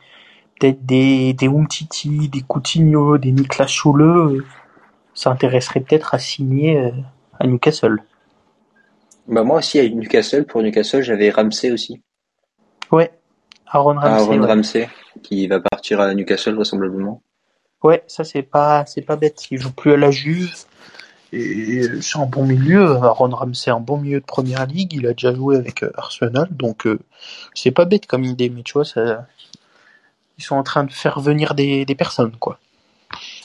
peut-être 0.60 0.86
des, 0.86 1.34
des 1.34 1.48
Umtiti, 1.48 2.30
des 2.30 2.42
Coutinho, 2.42 3.18
des 3.18 3.32
Niklas 3.32 3.68
Schule, 3.68 4.44
euh, 5.14 5.16
ça 5.16 5.30
intéresserait 5.30 5.80
peut-être 5.80 6.14
à 6.14 6.20
signer 6.20 6.78
euh, 6.78 6.92
à 7.40 7.48
Newcastle. 7.48 8.04
Bah, 9.28 9.44
moi 9.44 9.60
aussi, 9.60 9.80
à 9.80 9.88
Newcastle, 9.88 10.46
pour 10.46 10.62
Newcastle, 10.62 11.02
j'avais 11.02 11.30
Ramsey 11.30 11.72
aussi. 11.72 12.02
Ouais, 12.92 13.12
Aaron 13.68 13.96
Ramsey. 13.96 14.10
Aaron 14.10 14.42
ouais. 14.42 14.48
Ramsey, 14.48 14.90
qui 15.24 15.48
va 15.48 15.60
partir 15.60 16.00
à 16.02 16.14
Newcastle, 16.14 16.56
vraisemblablement. 16.56 17.22
Ouais, 17.82 18.04
ça 18.08 18.24
c'est 18.24 18.44
pas, 18.44 18.86
c'est 18.86 19.02
pas 19.02 19.16
bête. 19.16 19.52
Il 19.52 19.60
joue 19.60 19.72
plus 19.72 19.94
à 19.94 19.98
la 19.98 20.12
Juve. 20.12 20.54
Et 21.36 21.82
c'est 22.02 22.20
un 22.20 22.28
bon 22.28 22.46
milieu. 22.46 22.92
Aaron 22.98 23.30
Ramsey, 23.30 23.72
un 23.72 23.80
bon 23.80 23.98
milieu 23.98 24.20
de 24.20 24.26
première 24.26 24.68
ligue. 24.68 24.94
Il 24.94 25.08
a 25.08 25.14
déjà 25.14 25.34
joué 25.34 25.58
avec 25.58 25.82
euh, 25.82 25.92
Arsenal. 25.96 26.48
Donc, 26.52 26.86
euh, 26.86 27.00
c'est 27.56 27.72
pas 27.72 27.86
bête 27.86 28.06
comme 28.06 28.24
idée. 28.24 28.50
Mais 28.50 28.62
tu 28.62 28.74
vois, 28.74 28.86
ça, 28.86 29.26
ils 30.38 30.44
sont 30.44 30.56
en 30.56 30.64
train 30.64 30.84
de 30.84 30.92
faire 30.92 31.20
venir 31.20 31.56
des, 31.56 31.86
des 31.86 31.96
personnes, 31.96 32.36
quoi. 32.38 32.60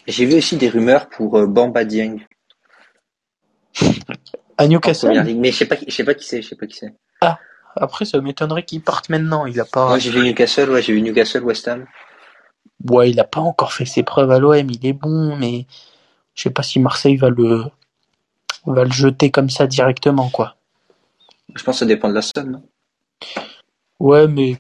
J'ai 0.09 0.25
vu 0.25 0.37
aussi 0.37 0.57
des 0.57 0.69
rumeurs 0.71 1.09
pour 1.11 1.37
euh, 1.37 1.47
Bamba 1.47 1.85
Dieng 1.85 2.17
À 4.57 4.67
Newcastle. 4.67 5.13
ligue, 5.23 5.39
mais 5.39 5.53
je 5.53 5.59
sais 5.59 5.67
pas, 5.67 5.77
qui- 5.77 5.85
je 5.89 5.95
sais 5.95 6.05
pas 6.05 6.15
qui 6.15 6.25
c'est, 6.27 6.43
je 6.43 6.49
sais 6.49 6.57
pas 6.57 6.67
qui 6.67 6.77
c'est. 6.77 6.95
Ah, 7.21 7.39
après, 7.77 8.05
ça 8.07 8.21
m'étonnerait 8.21 8.65
qu'il 8.65 8.81
parte 8.83 9.09
maintenant. 9.11 9.45
Il 9.47 9.61
a 9.61 9.65
pas, 9.65 9.87
Moi, 9.89 9.99
j'ai 9.99 10.11
vu 10.11 10.21
Newcastle, 10.21 10.71
ouais, 10.71 10.83
j'ai 10.83 10.95
vu 10.95 11.03
Newcastle, 11.03 11.45
West 11.45 11.69
Ham. 11.69 11.87
ouais, 12.91 13.11
il 13.11 13.21
a 13.21 13.25
pas 13.25 13.41
encore 13.41 13.73
fait 13.73 13.85
ses 13.85 14.03
preuves 14.03 14.31
à 14.31 14.39
l'OM. 14.39 14.71
Il 14.71 14.87
est 14.87 14.93
bon, 14.95 15.37
mais 15.37 15.67
je 16.35 16.43
sais 16.43 16.51
pas 16.51 16.63
si 16.63 16.81
Marseille 16.81 17.17
va 17.17 17.29
le, 17.29 17.65
va 18.67 18.85
le 18.85 18.91
jeter 18.91 19.31
comme 19.31 19.51
ça 19.51 19.67
directement, 19.67 20.31
quoi. 20.31 20.57
Je 21.55 21.63
pense 21.63 21.77
que 21.77 21.81
ça 21.81 21.87
dépend 21.87 22.09
de 22.09 22.15
la 22.15 22.23
somme, 22.23 22.51
non? 22.51 22.63
Ouais, 24.01 24.27
mais 24.27 24.57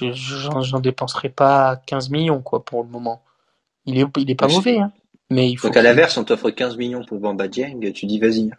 j'en 0.00 0.80
dépenserai 0.80 1.28
pas 1.28 1.76
15 1.86 2.08
millions, 2.10 2.40
quoi, 2.40 2.64
pour 2.64 2.82
le 2.84 2.88
moment. 2.88 3.22
Il 3.86 3.98
est, 3.98 4.06
il 4.18 4.30
est 4.30 4.34
pas 4.34 4.46
Ouais, 4.46 4.54
mauvais, 4.54 4.78
hein. 4.78 4.92
Mais 5.30 5.48
il 5.48 5.56
faut 5.56 5.68
Donc, 5.68 5.76
à 5.76 5.82
l'inverse, 5.82 6.16
on 6.16 6.24
t'offre 6.24 6.50
15 6.50 6.76
millions 6.76 7.04
pour 7.04 7.18
Bamba 7.18 7.46
Dieng, 7.48 7.92
tu 7.92 8.06
dis 8.06 8.18
vas-y. 8.18 8.50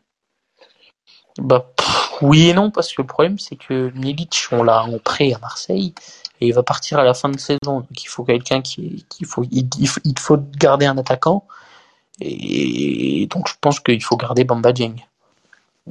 Bah, 1.37 1.71
pff, 1.75 2.21
Oui 2.21 2.49
et 2.49 2.53
non, 2.53 2.71
parce 2.71 2.93
que 2.93 3.01
le 3.01 3.07
problème, 3.07 3.39
c'est 3.39 3.57
que 3.57 3.91
Milic, 3.95 4.47
on 4.51 4.63
l'a 4.63 4.83
en 4.83 4.97
prêt 4.99 5.33
à 5.33 5.39
Marseille, 5.39 5.93
et 6.39 6.47
il 6.47 6.53
va 6.53 6.63
partir 6.63 6.99
à 6.99 7.03
la 7.03 7.13
fin 7.13 7.29
de 7.29 7.37
saison. 7.37 7.81
Donc 7.81 8.03
il 8.03 8.07
faut 8.07 8.23
quelqu'un 8.23 8.61
qui, 8.61 9.05
qu'il 9.09 9.27
faut, 9.27 9.43
il, 9.51 9.69
il 10.03 10.19
faut 10.19 10.37
garder 10.57 10.85
un 10.85 10.97
attaquant. 10.97 11.45
Et 12.19 13.27
donc 13.29 13.47
je 13.47 13.53
pense 13.59 13.79
qu'il 13.79 14.03
faut 14.03 14.17
garder 14.17 14.43
Bamba 14.43 14.71
Dieng. 14.71 14.95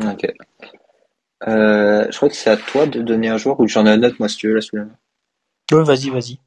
Ok. 0.00 0.32
Euh, 1.48 2.06
je 2.10 2.16
crois 2.16 2.28
que 2.28 2.36
c'est 2.36 2.50
à 2.50 2.56
toi 2.56 2.86
de 2.86 3.00
donner 3.00 3.28
un 3.28 3.38
joueur 3.38 3.58
ou 3.60 3.66
j'en 3.66 3.86
ai 3.86 3.90
un 3.90 4.02
autre 4.02 4.16
moi 4.18 4.28
si 4.28 4.36
tu 4.36 4.48
veux 4.48 4.54
là 4.54 4.60
sous 4.60 4.76
la 4.76 4.84
main. 4.84 4.96
Ouais, 5.72 5.82
vas-y, 5.82 6.10
vas-y. 6.10 6.38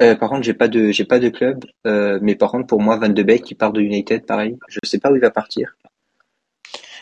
Euh, 0.00 0.14
par 0.14 0.28
contre, 0.30 0.42
j'ai 0.44 0.54
pas 0.54 0.68
de 0.68 0.90
j'ai 0.92 1.04
pas 1.04 1.18
de 1.18 1.28
club, 1.28 1.64
euh, 1.86 2.18
mais 2.22 2.36
par 2.36 2.52
contre 2.52 2.66
pour 2.68 2.80
moi 2.80 2.96
Van 2.98 3.08
de 3.08 3.22
Beek 3.22 3.42
qui 3.44 3.54
part 3.56 3.72
de 3.72 3.80
United, 3.80 4.24
pareil, 4.26 4.56
je 4.68 4.78
sais 4.84 4.98
pas 5.00 5.10
où 5.10 5.16
il 5.16 5.20
va 5.20 5.30
partir. 5.30 5.76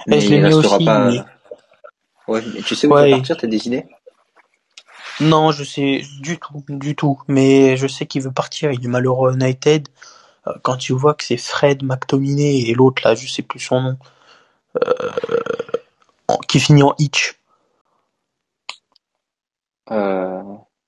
Mais 0.07 0.21
je 0.21 0.33
il 0.35 0.43
restera 0.45 0.77
aussi, 0.77 0.85
pas. 0.87 1.11
mais- 1.11 1.21
Ouais, 2.29 2.43
mais 2.55 2.63
tu 2.63 2.75
sais 2.75 2.87
où 2.87 2.93
Ouais. 2.95 3.09
il 3.09 3.13
va 3.13 3.17
partir, 3.19 3.37
t'as 3.37 3.47
des 3.47 3.67
idées 3.67 3.87
Non, 5.21 5.53
je 5.53 5.63
sais 5.63 6.03
du 6.21 6.39
tout, 6.39 6.65
du 6.69 6.97
tout. 6.97 7.21
Mais 7.29 7.77
je 7.77 7.87
sais 7.87 8.07
qu'il 8.07 8.23
veut 8.23 8.33
partir. 8.33 8.73
Il 8.73 8.85
est 8.85 8.89
malheureux 8.89 9.35
United. 9.35 9.89
Euh, 10.47 10.53
Quand 10.63 10.77
tu 10.77 10.93
vois 10.93 11.15
que 11.15 11.23
c'est 11.25 11.37
Fred 11.37 11.83
McTominay 11.85 12.61
et 12.69 12.75
l'autre 12.75 13.03
là, 13.05 13.15
je 13.15 13.29
sais 13.29 13.43
plus 13.43 13.61
son 13.61 13.81
nom, 13.81 13.97
euh, 14.85 15.11
qui 16.49 16.59
finit 16.61 16.83
en 16.83 16.95
Hitch. 16.99 17.39
euh... 19.91 20.43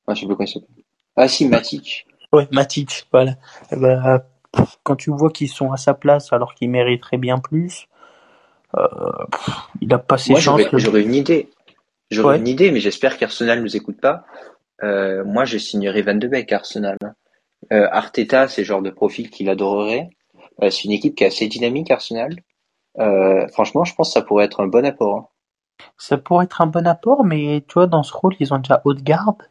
ouais, 0.06 0.14
je 0.14 0.20
sais 0.20 0.26
pas 0.26 0.34
comment 0.34 0.44
il 0.44 0.48
s'appelle. 0.48 0.77
Ah 1.18 1.26
si, 1.28 1.46
Matic. 1.48 2.06
Ouais, 2.32 2.46
Matic, 2.52 3.06
voilà. 3.12 3.32
Eh 3.72 3.76
ben, 3.76 4.20
pff, 4.52 4.78
quand 4.84 4.96
tu 4.96 5.10
vois 5.10 5.30
qu'ils 5.30 5.48
sont 5.48 5.72
à 5.72 5.76
sa 5.76 5.94
place 5.94 6.32
alors 6.32 6.54
qu'ils 6.54 6.70
mériteraient 6.70 7.16
bien 7.18 7.38
plus, 7.38 7.88
euh, 8.76 8.86
pff, 9.32 9.50
il 9.80 9.92
a 9.92 9.98
pas 9.98 10.18
ses 10.18 10.30
Moi 10.32 10.40
chances. 10.40 10.60
j'aurais 10.62 10.78
j'aurais 10.78 11.02
une 11.02 11.14
idée. 11.14 11.50
J'aurais 12.10 12.34
Ouais. 12.34 12.38
une 12.40 12.48
idée, 12.48 12.70
mais 12.70 12.80
j'espère 12.80 13.18
qu'Arsenal 13.18 13.60
nous 13.62 13.76
écoute 13.76 14.00
pas. 14.00 14.24
Euh, 14.82 15.24
moi 15.24 15.44
je 15.44 15.58
signerais 15.58 16.02
Van 16.02 16.14
de 16.14 16.26
Beek 16.28 16.52
à 16.52 16.56
Arsenal. 16.56 16.96
Euh, 17.72 17.88
Arteta, 17.90 18.46
c'est 18.48 18.60
le 18.62 18.66
genre 18.66 18.82
de 18.82 18.90
profil 18.90 19.28
qu'il 19.30 19.50
adorerait. 19.50 20.10
Euh, 20.62 20.70
c'est 20.70 20.84
une 20.84 20.92
équipe 20.92 21.14
qui 21.16 21.24
est 21.24 21.28
assez 21.28 21.48
dynamique, 21.48 21.90
Arsenal. 21.90 22.36
Euh, 22.98 23.46
franchement, 23.48 23.84
je 23.84 23.94
pense 23.94 24.08
que 24.08 24.12
ça 24.14 24.22
pourrait 24.22 24.44
être 24.44 24.60
un 24.60 24.66
bon 24.68 24.84
apport. 24.86 25.16
hein. 25.16 25.26
Ça 25.96 26.16
pourrait 26.18 26.44
être 26.44 26.60
un 26.60 26.66
bon 26.66 26.86
apport, 26.86 27.24
mais 27.24 27.64
tu 27.68 27.74
vois, 27.74 27.86
dans 27.86 28.02
ce 28.02 28.12
rôle, 28.12 28.34
ils 28.40 28.52
ont 28.54 28.58
déjà 28.58 28.80
Haute-Garde. 28.84 29.42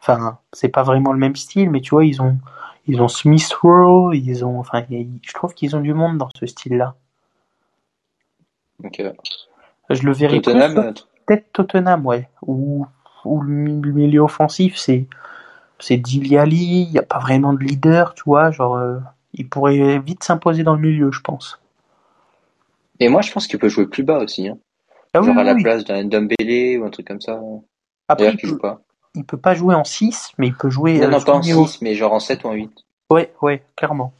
Enfin, 0.00 0.38
c'est 0.52 0.68
pas 0.68 0.82
vraiment 0.82 1.12
le 1.12 1.18
même 1.18 1.36
style, 1.36 1.70
mais 1.70 1.80
tu 1.80 1.90
vois, 1.90 2.04
ils 2.04 2.22
ont, 2.22 2.38
ils 2.86 3.00
ont 3.02 3.08
Smith 3.08 3.52
Rowe, 3.62 4.12
ils 4.14 4.44
ont, 4.44 4.58
enfin, 4.60 4.84
je 4.90 5.32
trouve 5.34 5.54
qu'ils 5.54 5.76
ont 5.76 5.80
du 5.80 5.94
monde 5.94 6.18
dans 6.18 6.28
ce 6.38 6.46
style-là. 6.46 6.96
Euh, 9.00 9.12
Je 9.90 10.02
le 10.02 10.12
verrais 10.12 10.40
plus, 10.40 10.42
Tottenham, 10.42 10.94
peut-être 11.26 11.52
Tottenham, 11.52 12.06
ouais. 12.06 12.28
Ou, 12.46 12.86
ou 13.24 13.40
le 13.40 13.50
mi- 13.52 13.80
le 13.82 13.92
milieu 13.92 14.20
offensif, 14.20 14.76
c'est, 14.76 15.06
c'est 15.80 15.98
Dele 15.98 16.38
Alli, 16.38 16.82
il 16.82 16.92
y 16.92 16.98
a 16.98 17.02
pas 17.02 17.20
vraiment 17.20 17.52
de 17.54 17.60
leader, 17.60 18.14
tu 18.14 18.24
vois, 18.26 18.50
genre, 18.52 18.76
euh, 18.76 18.98
il 19.34 19.48
pourrait 19.48 20.00
vite 20.00 20.24
s'imposer 20.24 20.64
dans 20.64 20.74
le 20.74 20.80
milieu, 20.82 21.12
je 21.12 21.20
pense. 21.20 21.60
et 23.00 23.08
moi 23.08 23.22
je 23.22 23.32
pense 23.32 23.46
qu'il 23.46 23.58
peut 23.58 23.68
jouer 23.68 23.86
plus 23.86 24.02
bas 24.04 24.18
aussi. 24.18 24.48
Hein. 24.48 24.58
Ah 25.14 25.20
oui, 25.20 25.26
Genre 25.26 25.38
à 25.38 25.40
oui, 25.42 25.46
la 25.46 25.54
oui. 25.54 25.62
place 25.62 25.84
d'un 25.84 26.04
Dembélé 26.04 26.78
ou 26.78 26.84
un 26.84 26.90
truc 26.90 27.06
comme 27.06 27.20
ça. 27.20 27.40
Après, 28.08 28.32
il 28.32 28.36
peut, 28.38 28.58
pas. 28.58 28.80
Il 29.18 29.24
peut 29.24 29.36
pas 29.36 29.54
jouer 29.54 29.74
en 29.74 29.84
6, 29.84 30.30
mais 30.38 30.46
il 30.46 30.54
peut 30.54 30.70
jouer, 30.70 30.98
Non, 30.98 31.06
euh, 31.06 31.10
non, 31.10 31.20
pas 31.20 31.32
en 31.34 31.42
jouer 31.42 31.54
au- 31.54 31.66
6, 31.66 31.82
mais 31.82 31.94
genre 31.94 32.12
en 32.12 32.20
7 32.20 32.44
ou 32.44 32.48
en 32.48 32.52
8. 32.52 32.72
Ouais, 33.10 33.32
ouais, 33.42 33.62
clairement. 33.76 34.12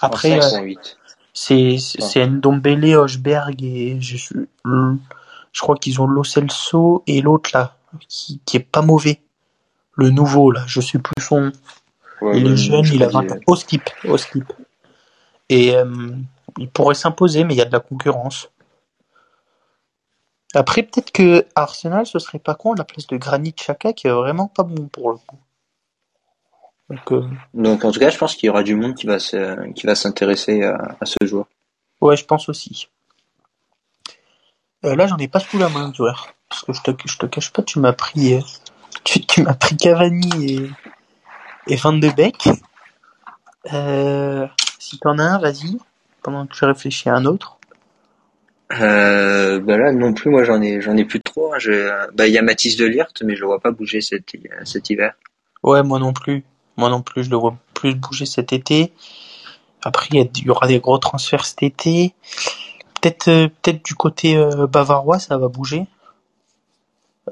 En 0.00 0.06
Après, 0.06 0.40
5 0.40 0.42
euh, 0.42 0.50
ou 0.56 0.60
en 0.60 0.62
8. 0.62 0.96
c'est 1.34 1.76
c'est 1.78 2.26
Ndombele, 2.26 2.96
Hochberg 2.96 3.62
et 3.62 4.00
je, 4.00 4.16
crois 5.60 5.76
qu'ils 5.76 6.00
ont 6.00 6.06
Lo 6.06 6.24
Celso 6.24 7.02
et 7.06 7.20
l'autre 7.20 7.50
là 7.54 7.76
qui, 8.08 8.40
qui 8.44 8.56
est 8.56 8.60
pas 8.60 8.82
mauvais. 8.82 9.20
Le 9.94 10.08
nouveau 10.08 10.50
là, 10.50 10.62
je 10.66 10.80
sais 10.80 10.98
plus 10.98 11.22
son. 11.22 11.40
nom. 11.42 11.52
Ouais, 12.22 12.38
il 12.40 12.46
est 12.50 12.56
jeune, 12.56 12.84
je 12.84 12.94
il 12.94 13.02
a 13.02 13.08
crois 13.08 13.20
20 13.22 13.26
qu'il 13.26 13.36
ans. 13.36 13.40
Au 13.46 13.56
skip, 13.56 13.90
au 14.04 14.16
skip. 14.16 14.52
Et 15.50 15.76
euh, 15.76 15.84
il 16.58 16.68
pourrait 16.70 16.94
s'imposer, 16.94 17.44
mais 17.44 17.54
il 17.54 17.58
y 17.58 17.60
a 17.62 17.66
de 17.66 17.72
la 17.72 17.80
concurrence. 17.80 18.48
Après, 20.54 20.82
peut-être 20.82 21.12
que 21.12 21.46
Arsenal, 21.54 22.06
ce 22.06 22.18
serait 22.18 22.38
pas 22.38 22.54
con 22.54 22.72
à 22.72 22.76
la 22.76 22.84
place 22.84 23.06
de 23.06 23.16
Granit 23.16 23.54
Xhaka, 23.54 23.92
qui 23.92 24.06
est 24.06 24.10
vraiment 24.10 24.48
pas 24.48 24.64
bon 24.64 24.88
pour 24.88 25.10
le 25.10 25.16
coup. 25.18 25.38
Donc, 26.90 27.12
euh, 27.12 27.26
Donc 27.54 27.84
en 27.84 27.90
tout 27.90 28.00
cas, 28.00 28.10
je 28.10 28.18
pense 28.18 28.34
qu'il 28.34 28.48
y 28.48 28.50
aura 28.50 28.62
du 28.62 28.74
monde 28.74 28.94
qui 28.94 29.06
va 29.06 29.18
se, 29.18 29.70
qui 29.72 29.86
va 29.86 29.94
s'intéresser 29.94 30.62
à, 30.62 30.96
à 31.00 31.06
ce 31.06 31.16
joueur. 31.24 31.46
Ouais, 32.00 32.16
je 32.16 32.24
pense 32.24 32.48
aussi. 32.48 32.88
Euh, 34.84 34.94
là, 34.96 35.06
j'en 35.06 35.16
ai 35.16 35.28
pas 35.28 35.40
sous 35.40 35.58
la 35.58 35.68
main, 35.68 35.88
le 35.88 35.94
joueur. 35.94 36.34
Parce 36.48 36.64
que 36.64 36.72
je 36.72 36.82
te, 36.82 36.90
je 37.06 37.16
te 37.16 37.26
cache 37.26 37.50
pas, 37.50 37.62
tu 37.62 37.78
m'as 37.78 37.94
pris, 37.94 38.34
euh, 38.34 38.40
tu, 39.04 39.24
tu 39.24 39.42
m'as 39.42 39.54
pris 39.54 39.76
Cavani 39.76 40.52
et, 40.52 40.70
et 41.68 41.76
Van 41.76 41.92
de 41.94 42.10
Beek. 42.10 42.48
Euh, 43.72 44.46
si 44.78 44.98
t'en 44.98 45.18
as 45.18 45.24
un, 45.24 45.38
vas-y. 45.38 45.78
Pendant 46.22 46.46
que 46.46 46.54
je 46.54 46.64
réfléchis 46.64 47.08
à 47.08 47.14
un 47.14 47.24
autre. 47.24 47.58
Euh, 48.80 49.60
bah 49.60 49.76
là 49.76 49.92
non 49.92 50.14
plus, 50.14 50.30
moi 50.30 50.44
j'en 50.44 50.62
ai, 50.62 50.80
j'en 50.80 50.96
ai 50.96 51.04
plus 51.04 51.20
trop. 51.20 51.52
hein. 51.52 51.58
Je, 51.58 51.90
bah 52.14 52.26
il 52.26 52.32
y 52.32 52.38
a 52.38 52.42
Mathis 52.42 52.76
de 52.76 52.86
Liert, 52.86 53.12
mais 53.22 53.34
je 53.34 53.40
le 53.40 53.46
vois 53.46 53.60
pas 53.60 53.70
bouger 53.70 54.00
cet, 54.00 54.32
cet 54.64 54.90
hiver. 54.90 55.14
Ouais, 55.62 55.82
moi 55.82 55.98
non 55.98 56.12
plus. 56.12 56.44
Moi 56.76 56.88
non 56.88 57.02
plus, 57.02 57.24
je 57.24 57.30
le 57.30 57.36
vois 57.36 57.56
plus 57.74 57.94
bouger 57.94 58.26
cet 58.26 58.52
été. 58.52 58.92
Après, 59.82 60.08
il 60.12 60.30
y, 60.44 60.50
aura 60.50 60.68
des 60.68 60.78
gros 60.78 60.98
transferts 60.98 61.44
cet 61.44 61.62
été. 61.62 62.14
Peut-être, 63.00 63.28
euh, 63.28 63.48
peut-être 63.48 63.84
du 63.84 63.94
côté 63.94 64.36
euh, 64.36 64.66
bavarois, 64.66 65.18
ça 65.18 65.36
va 65.36 65.48
bouger. 65.48 65.86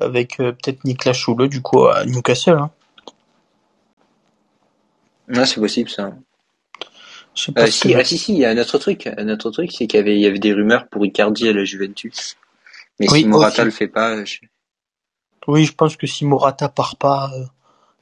Avec 0.01 0.41
euh, 0.41 0.53
peut-être 0.53 0.85
Niklas 0.85 1.13
Schule, 1.13 1.49
du 1.49 1.63
coup, 1.63 1.87
à 1.87 2.05
Newcastle. 2.05 2.59
Hein. 2.59 2.71
Ouais, 5.29 5.47
c'est 5.47 5.61
possible 5.61 5.89
ça. 5.89 6.13
Je 7.41 7.47
sais 7.47 7.53
pas 7.53 7.63
Euh, 7.63 7.67
ce 7.67 7.81
si, 7.81 7.95
que- 7.95 7.99
ah 7.99 8.05
si, 8.05 8.19
si, 8.19 8.33
il 8.35 8.39
y 8.41 8.45
a 8.45 8.51
un 8.51 8.59
autre 8.59 8.77
truc. 8.77 9.07
Un 9.07 9.29
autre 9.31 9.51
truc, 9.51 9.73
c'est 9.73 9.87
qu'il 9.87 9.97
y 9.97 10.01
avait, 10.01 10.15
il 10.15 10.21
y 10.21 10.27
avait 10.27 10.39
des 10.39 10.53
rumeurs 10.53 10.89
pour 10.89 11.07
Icardi 11.07 11.49
à 11.49 11.53
la 11.55 11.65
Juventus. 11.65 12.37
Mais 12.99 13.09
Oui, 13.09 13.21
si 13.21 13.27
Morata 13.27 13.63
aussi. 13.63 13.65
le 13.65 13.71
fait 13.71 13.89
pas, 13.89 14.23
je- 14.27 14.41
Oui, 15.49 15.65
je 15.65 15.73
pense 15.73 15.97
que 15.97 16.07
si 16.07 16.27
Morata 16.27 16.69
part 16.69 16.97
pas, 16.97 17.31
euh, 17.35 17.45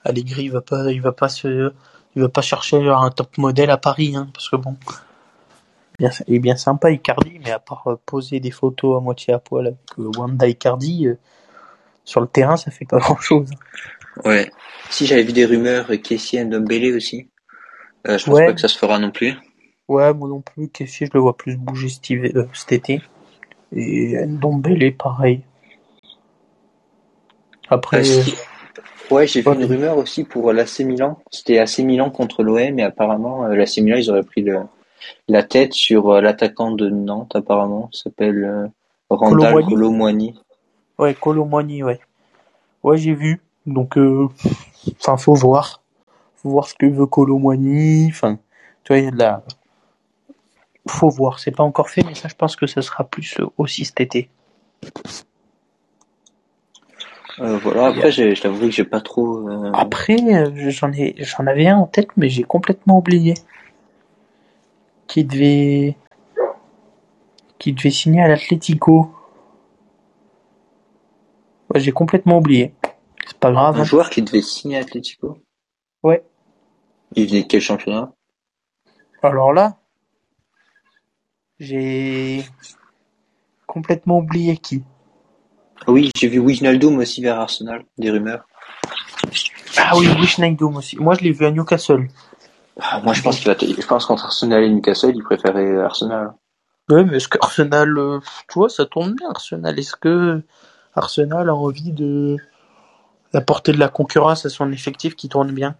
Allegri 0.02 0.45
il 0.47 0.50
va 0.52 0.61
pas, 0.61 0.90
il 0.90 1.00
va 1.00 1.12
pas 1.12 1.28
se, 1.28 1.73
il 2.16 2.23
va 2.23 2.28
pas 2.28 2.42
chercher 2.42 2.88
un 2.88 3.11
top 3.11 3.38
modèle 3.38 3.71
à 3.71 3.76
Paris, 3.76 4.16
hein, 4.16 4.28
parce 4.35 4.49
que 4.49 4.57
bon, 4.57 4.76
bien, 6.00 6.11
il 6.26 6.35
est 6.35 6.38
bien 6.40 6.57
sympa 6.57 6.90
Icardi, 6.90 7.38
mais 7.45 7.52
à 7.52 7.61
part 7.61 7.87
euh, 7.87 7.97
poser 8.07 8.40
des 8.40 8.50
photos 8.50 8.97
à 8.99 9.00
moitié 9.00 9.35
à 9.35 9.38
poil 9.38 9.68
avec 9.68 9.78
euh, 10.00 10.11
Wanda 10.18 10.49
Icardi 10.49 11.07
euh, 11.07 11.14
sur 12.04 12.21
le 12.21 12.26
terrain, 12.26 12.57
ça 12.57 12.71
fait 12.73 12.87
pas 12.87 12.99
grand 12.99 13.16
chose. 13.18 13.50
ouais. 14.25 14.50
Si 14.90 15.07
j'avais 15.07 15.23
vu 15.23 15.33
des 15.33 15.45
rumeurs, 15.45 15.90
Kessie 16.02 16.42
Ndombele 16.45 16.97
aussi. 16.97 17.28
Euh, 18.07 18.17
je 18.19 18.25
pense 18.25 18.35
Ouais. 18.35 18.47
pas 18.47 18.52
que 18.52 18.61
ça 18.61 18.69
se 18.69 18.78
fera 18.78 18.99
non 18.99 19.11
plus. 19.11 19.35
Ouais, 19.88 20.12
moi 20.14 20.28
non 20.28 20.40
plus, 20.40 20.69
Kessie, 20.69 21.07
je 21.07 21.11
le 21.14 21.21
vois 21.21 21.37
plus 21.37 21.57
bouger 21.57 21.88
cet, 21.88 22.11
hiver- 22.11 22.37
euh, 22.37 22.49
cet 22.52 22.73
été. 22.73 23.00
Et 23.75 24.14
Ndombele, 24.26 24.95
pareil. 24.97 25.43
Après, 27.69 28.02
Euh, 28.09 28.23
Ouais, 29.11 29.26
j'ai 29.26 29.40
vu 29.40 29.50
une 29.55 29.64
rumeur 29.64 29.97
aussi 29.97 30.25
pour 30.25 30.52
l'AC 30.52 30.81
Milan. 30.81 31.19
C'était 31.31 31.59
AC 31.59 31.78
Milan 31.78 32.11
contre 32.11 32.43
l'OM 32.43 32.78
et 32.78 32.83
apparemment 32.83 33.45
euh, 33.47 33.55
l'AC 33.57 33.78
Milan 33.78 33.97
ils 33.97 34.11
auraient 34.11 34.23
pris 34.23 34.43
le, 34.43 34.59
la 35.28 35.43
tête 35.43 35.73
sur 35.73 36.21
l'attaquant 36.21 36.73
de 36.73 36.90
Nantes 36.90 37.35
apparemment, 37.35 37.88
s'appelle 37.90 38.45
euh, 38.45 38.67
Randall. 39.09 39.55
Ouais, 40.99 41.14
Colomboigny, 41.14 41.83
ouais. 41.83 42.00
Ouais, 42.83 42.99
j'ai 42.99 43.14
vu. 43.14 43.40
Donc, 43.64 43.97
euh, 43.97 44.28
enfin, 45.00 45.17
faut 45.17 45.35
voir. 45.35 45.81
Faut 46.42 46.50
voir 46.50 46.68
ce 46.68 46.75
que 46.75 46.87
veut 46.87 47.07
Colomboigny. 47.07 48.09
Enfin, 48.11 48.38
tu 48.85 48.92
vois, 48.92 48.99
il 48.99 49.04
y 49.04 49.09
a 49.09 49.11
de 49.11 49.18
la... 49.18 49.42
Faut 50.88 51.11
voir. 51.11 51.38
C'est 51.38 51.50
pas 51.50 51.64
encore 51.64 51.90
fait, 51.90 52.02
mais 52.04 52.14
ça, 52.14 52.28
je 52.28 52.35
pense 52.35 52.57
que 52.57 52.66
ce 52.66 52.80
sera 52.80 53.04
plus 53.04 53.37
aussi 53.59 53.85
cet 53.85 54.00
été. 54.00 54.30
Euh, 57.40 57.57
voilà, 57.59 57.87
après 57.87 58.11
je 58.11 58.40
t'avoue 58.40 58.66
que 58.66 58.71
j'ai 58.71 58.85
pas 58.85 59.00
trop 59.00 59.49
euh, 59.49 59.71
Après, 59.73 60.16
euh, 60.16 60.71
j'en 60.71 60.90
ai, 60.92 61.14
j'en 61.18 61.47
avais 61.47 61.68
un 61.68 61.76
en 61.76 61.87
tête, 61.87 62.09
mais 62.16 62.28
j'ai 62.28 62.42
complètement 62.42 62.99
oublié. 62.99 63.35
Qui 65.07 65.25
devait, 65.25 65.97
qui 67.59 67.73
devait 67.73 67.90
signer 67.90 68.23
à 68.23 68.28
l'Atlético. 68.28 69.11
Ouais, 71.73 71.80
j'ai 71.80 71.92
complètement 71.92 72.38
oublié. 72.38 72.75
C'est 73.26 73.38
pas 73.38 73.52
grave. 73.52 73.76
un 73.76 73.80
hein. 73.80 73.85
joueur 73.85 74.11
qui 74.11 74.23
devait 74.23 74.42
signer 74.42 74.78
à 74.78 74.80
Atletico. 74.80 75.38
Ouais. 76.02 76.25
Il 77.14 77.28
venait 77.28 77.43
de 77.43 77.49
quel 77.49 77.61
championnat? 77.61 78.12
Alors 79.23 79.52
là, 79.52 79.76
j'ai 81.59 82.45
complètement 83.67 84.19
oublié 84.19 84.57
qui. 84.57 84.85
Oui, 85.87 86.11
j'ai 86.17 86.28
vu 86.28 86.38
Wijnaldum 86.38 86.99
aussi 86.99 87.23
vers 87.23 87.40
Arsenal, 87.40 87.85
des 87.97 88.11
rumeurs. 88.11 88.47
Ah 89.76 89.97
oui, 89.97 90.09
Wijnaldum 90.21 90.76
aussi. 90.76 90.97
Moi, 90.97 91.14
je 91.14 91.21
l'ai 91.25 91.33
vu 91.33 91.47
à 91.47 91.50
Newcastle. 91.50 92.09
Ah, 92.81 93.00
moi 93.00 93.12
je 93.12 93.23
pense 93.23 93.38
qu'il 93.38 93.49
va 93.49 93.57
t- 93.57 93.67
je 93.75 93.87
pense 93.87 94.07
qu'entre 94.07 94.26
Arsenal 94.26 94.62
et 94.62 94.71
Newcastle, 94.71 95.12
il 95.14 95.23
préférait 95.25 95.78
Arsenal. 95.78 96.35
Ouais, 96.88 97.05
mais 97.05 97.17
est-ce 97.17 97.26
que 97.26 97.38
Arsenal, 97.43 97.99
euh, 97.99 98.21
tu 98.49 98.59
vois, 98.59 98.69
ça 98.69 98.87
tourne 98.87 99.14
bien, 99.14 99.28
Arsenal. 99.31 99.76
Est-ce 99.78 99.97
que 99.97 100.43
Arsenal 100.95 101.49
a 101.49 101.55
envie 101.55 101.93
de 101.93 102.37
d'apporter 103.35 103.73
de 103.73 103.78
la 103.78 103.88
concurrence 103.88 104.47
à 104.47 104.49
son 104.49 104.71
effectif 104.73 105.17
qui 105.17 105.28
tourne 105.28 105.50
bien? 105.52 105.76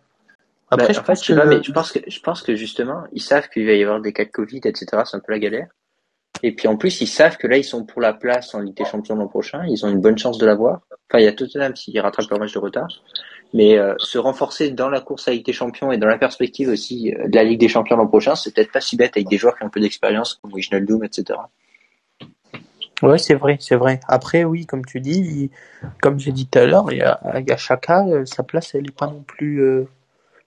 Après, 0.71 0.89
bah, 0.89 0.93
je, 0.93 1.01
en 1.01 1.03
pense 1.03 1.25
fait, 1.25 1.35
que... 1.35 1.47
mais 1.47 1.63
je 1.63 1.73
pense 1.73 1.93
que 1.93 1.99
je 2.07 2.21
pense 2.21 2.43
que 2.43 2.55
justement, 2.55 3.05
ils 3.13 3.23
savent 3.23 3.49
qu'il 3.49 3.67
va 3.67 3.73
y 3.73 3.83
avoir 3.83 4.01
des 4.01 4.13
cas 4.13 4.25
de 4.25 4.31
Covid, 4.31 4.61
etc. 4.65 4.87
C'est 5.05 5.17
un 5.17 5.21
peu 5.21 5.33
la 5.33 5.39
galère. 5.39 5.69
Et 6.43 6.55
puis 6.55 6.69
en 6.69 6.77
plus, 6.77 7.01
ils 7.01 7.07
savent 7.07 7.37
que 7.37 7.47
là, 7.47 7.57
ils 7.57 7.65
sont 7.65 7.85
pour 7.85 8.01
la 8.01 8.13
place 8.13 8.55
en 8.55 8.61
Ligue 8.61 8.77
des 8.77 8.85
Champions 8.85 9.17
l'an 9.17 9.29
prochain. 9.29 9.65
Ils 9.67 9.85
ont 9.85 9.89
une 9.89 10.01
bonne 10.01 10.19
chance 10.19 10.39
de 10.39 10.47
l'avoir. 10.47 10.83
Enfin, 11.11 11.21
il 11.21 11.25
y 11.25 11.29
a 11.29 11.33
Tottenham 11.33 11.75
s'ils 11.75 11.99
rattrapent 12.01 12.31
leur 12.31 12.39
match 12.39 12.53
de 12.53 12.59
retard. 12.59 12.89
Mais 13.55 13.79
euh, 13.79 13.95
se 13.99 14.19
renforcer 14.19 14.71
dans 14.71 14.91
la 14.91 15.01
course 15.01 15.27
à 15.27 15.31
Ligue 15.31 15.47
des 15.47 15.55
Champions 15.55 15.91
et 15.91 15.97
dans 15.97 16.07
la 16.07 16.19
perspective 16.19 16.69
aussi 16.69 17.15
euh, 17.15 17.29
de 17.29 17.35
la 17.35 17.45
Ligue 17.45 17.59
des 17.59 17.69
Champions 17.69 17.97
l'an 17.97 18.07
prochain, 18.07 18.35
c'est 18.35 18.55
peut-être 18.55 18.71
pas 18.71 18.83
si 18.83 18.97
bête 18.97 19.17
avec 19.17 19.27
des 19.29 19.39
joueurs 19.39 19.57
qui 19.57 19.65
ont 19.65 19.69
un 19.69 19.71
peu 19.71 19.81
d'expérience 19.81 20.35
comme 20.35 20.53
Wijnaldum, 20.53 21.03
etc. 21.03 21.39
Ouais, 23.03 23.17
c'est 23.17 23.35
vrai, 23.35 23.57
c'est 23.61 23.77
vrai. 23.77 24.01
Après, 24.07 24.45
oui, 24.45 24.67
comme 24.67 24.85
tu 24.85 25.01
dis, 25.01 25.51
comme 26.03 26.21
j'ai 26.21 26.33
dit 26.33 26.47
tout 26.47 26.59
à 26.59 26.67
l'heure, 26.67 26.93
il 26.93 26.99
y 26.99 27.03
a, 27.03 27.19
il 27.37 27.49
y 27.49 27.53
a 27.53 27.57
Chaka, 27.57 28.05
euh, 28.07 28.27
sa 28.27 28.43
place, 28.43 28.75
elle 28.75 28.87
est 28.87 28.97
pas 28.97 29.07
non 29.07 29.23
plus 29.27 29.87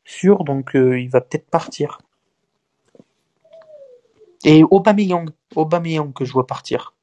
sûre, 0.06 0.44
donc 0.44 0.72
il 0.74 1.10
va 1.10 1.22
peut-être 1.22 1.50
partir. 1.50 2.00
Et 4.44 4.64
Aubameyang, 4.64 5.30
Aubameyang 5.56 6.14
que 6.14 6.26
je 6.26 6.34
vois 6.34 6.48
partir. 6.48 6.94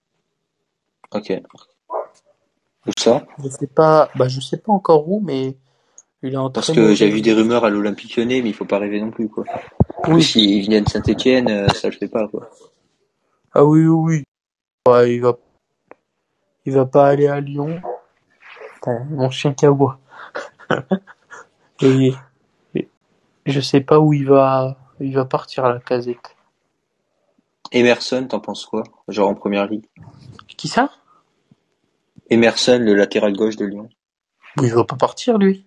Ok. 1.12 1.32
Où 2.86 2.90
ça? 2.98 3.24
Je 3.42 3.48
sais 3.48 3.66
pas, 3.66 4.10
bah 4.16 4.28
je 4.28 4.40
sais 4.40 4.56
pas 4.56 4.72
encore 4.72 5.08
où, 5.08 5.20
mais 5.20 5.56
il 6.22 6.34
est 6.34 6.36
en 6.36 6.50
Parce 6.50 6.72
que 6.72 6.94
j'ai 6.94 7.08
vu 7.08 7.20
des 7.20 7.32
rumeurs 7.32 7.64
à 7.64 7.70
l'Olympique 7.70 8.16
Lyonnais, 8.16 8.42
mais 8.42 8.50
il 8.50 8.54
faut 8.54 8.64
pas 8.64 8.78
rêver 8.78 9.00
non 9.00 9.10
plus 9.10 9.28
quoi. 9.28 9.44
Oui. 10.08 10.22
S'il 10.22 10.62
vient 10.68 10.80
de 10.82 10.88
Saint-Etienne, 10.88 11.48
euh, 11.48 11.68
ça 11.68 11.88
le 11.88 11.94
fait 11.94 12.08
pas 12.08 12.26
quoi. 12.28 12.50
Ah 13.52 13.64
oui 13.64 13.86
oui. 13.86 14.24
Ouais, 14.88 15.14
il 15.14 15.20
va, 15.20 15.36
il 16.64 16.72
va 16.72 16.86
pas 16.86 17.08
aller 17.08 17.28
à 17.28 17.40
Lyon. 17.40 17.80
mon 19.10 19.30
chien 19.30 19.54
qui 19.54 19.66
aboie. 19.66 19.98
et 21.80 22.12
je 23.48 23.60
sais 23.60 23.80
pas 23.80 23.98
où 23.98 24.12
il 24.12 24.26
va, 24.26 24.76
il 25.00 25.14
va 25.14 25.24
partir 25.24 25.64
à 25.64 25.72
la 25.72 25.80
casette. 25.80 26.36
Emerson, 27.72 28.26
t'en 28.28 28.40
penses 28.40 28.66
quoi 28.66 28.84
Genre 29.08 29.28
en 29.28 29.34
première 29.34 29.66
ligue? 29.66 29.86
Qui 30.56 30.68
ça? 30.68 30.90
Emerson, 32.30 32.78
le 32.80 32.94
latéral 32.94 33.34
gauche 33.34 33.56
de 33.56 33.66
Lyon. 33.66 33.88
Il 34.62 34.72
va 34.74 34.84
pas 34.84 34.96
partir, 34.96 35.38
lui. 35.38 35.66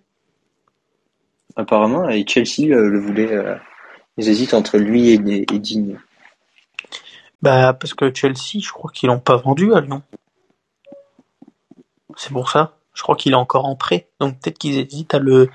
Apparemment, 1.56 2.08
et 2.08 2.24
Chelsea 2.26 2.72
euh, 2.72 2.88
le 2.88 2.98
voulait. 2.98 3.32
Euh, 3.32 3.56
ils 4.16 4.28
hésitent 4.28 4.54
entre 4.54 4.78
lui 4.78 5.10
et, 5.10 5.14
et 5.52 5.58
Digne. 5.58 5.98
Bah, 7.40 7.72
parce 7.72 7.94
que 7.94 8.12
Chelsea, 8.14 8.60
je 8.60 8.70
crois 8.70 8.90
qu'ils 8.92 9.08
l'ont 9.08 9.18
pas 9.18 9.36
vendu 9.36 9.74
à 9.74 9.80
Lyon. 9.80 10.02
C'est 12.16 12.32
pour 12.32 12.50
ça. 12.50 12.76
Je 12.94 13.02
crois 13.02 13.16
qu'il 13.16 13.32
est 13.32 13.36
encore 13.36 13.64
en 13.64 13.74
prêt. 13.74 14.08
Donc 14.20 14.38
peut-être 14.40 14.58
qu'ils 14.58 14.78
hésitent 14.78 15.14
à 15.14 15.18
le, 15.18 15.48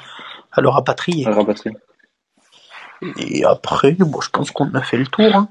à 0.51 0.61
le 0.61 0.69
rapatrier. 0.69 1.25
À 1.25 1.29
le 1.29 1.35
rapatrier. 1.35 1.77
Et 3.17 3.43
après, 3.45 3.91
bon, 3.93 4.21
je 4.21 4.29
pense 4.29 4.51
qu'on 4.51 4.73
a 4.73 4.81
fait 4.81 4.97
le 4.97 5.07
tour. 5.07 5.35
Hein. 5.35 5.49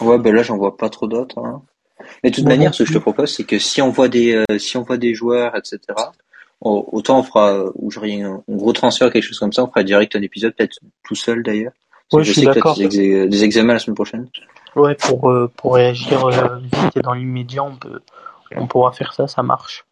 Ouais, 0.00 0.18
ben 0.18 0.34
là, 0.34 0.42
j'en 0.42 0.56
vois 0.56 0.76
pas 0.76 0.88
trop 0.88 1.06
d'autres. 1.06 1.38
Hein. 1.38 1.62
Mais 2.22 2.30
de 2.30 2.34
toute 2.34 2.46
manière, 2.46 2.74
ce 2.74 2.82
que 2.82 2.88
je 2.88 2.94
te 2.94 2.98
propose, 2.98 3.34
c'est 3.34 3.44
que 3.44 3.58
si 3.58 3.82
on 3.82 3.90
voit 3.90 4.08
des, 4.08 4.34
euh, 4.34 4.58
si 4.58 4.76
on 4.76 4.82
voit 4.82 4.96
des 4.96 5.14
joueurs, 5.14 5.56
etc., 5.56 5.80
autant 6.60 7.20
on 7.20 7.22
fera, 7.22 7.64
ou 7.74 7.90
j'aurai 7.90 8.22
un, 8.22 8.42
gros 8.48 8.72
transfert, 8.72 9.12
quelque 9.12 9.22
chose 9.22 9.38
comme 9.38 9.52
ça, 9.52 9.62
on 9.64 9.68
fera 9.68 9.82
direct 9.82 10.16
un 10.16 10.22
épisode, 10.22 10.54
peut-être 10.54 10.78
tout 11.04 11.14
seul 11.14 11.42
d'ailleurs. 11.42 11.72
Ouais, 12.12 12.24
je, 12.24 12.32
suis 12.32 12.42
d'accord. 12.42 12.76
Des, 12.76 13.44
examens 13.44 13.74
la 13.74 13.78
semaine 13.78 13.94
prochaine. 13.94 14.28
Ouais, 14.74 14.94
pour, 14.94 15.30
euh, 15.30 15.50
pour 15.56 15.74
réagir 15.74 16.24
euh, 16.26 16.58
vite 16.58 16.96
et 16.96 17.00
dans 17.00 17.12
l'immédiat, 17.12 17.64
on 17.64 17.76
peut, 17.76 18.00
on 18.56 18.66
pourra 18.66 18.92
faire 18.92 19.12
ça, 19.12 19.28
ça 19.28 19.42
marche. 19.42 19.84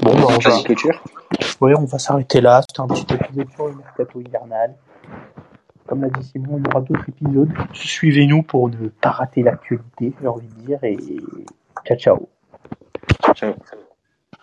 Bon, 0.00 0.14
bah, 0.14 0.26
on 0.28 0.38
va. 0.38 0.62
Ouais, 1.60 1.74
on 1.76 1.84
va 1.84 1.98
s'arrêter 1.98 2.40
là. 2.40 2.62
C'était 2.62 2.80
un 2.80 2.86
petit 2.86 3.14
épisode 3.14 3.50
sur 3.54 3.66
le 3.68 3.74
mercato 3.74 4.20
hivernal. 4.20 4.74
Comme 5.86 6.02
l'a 6.02 6.08
dit 6.08 6.24
Simon, 6.24 6.58
il 6.58 6.64
y 6.64 6.68
aura 6.70 6.80
d'autres 6.80 7.08
épisodes. 7.08 7.52
Suivez-nous 7.72 8.42
pour 8.42 8.68
ne 8.70 8.88
pas 8.88 9.10
rater 9.10 9.42
l'actualité, 9.42 10.12
j'ai 10.20 10.26
envie 10.26 10.48
de 10.48 10.66
dire, 10.66 10.78
et 10.82 10.96
ciao. 11.96 12.28
Ciao. 13.34 13.54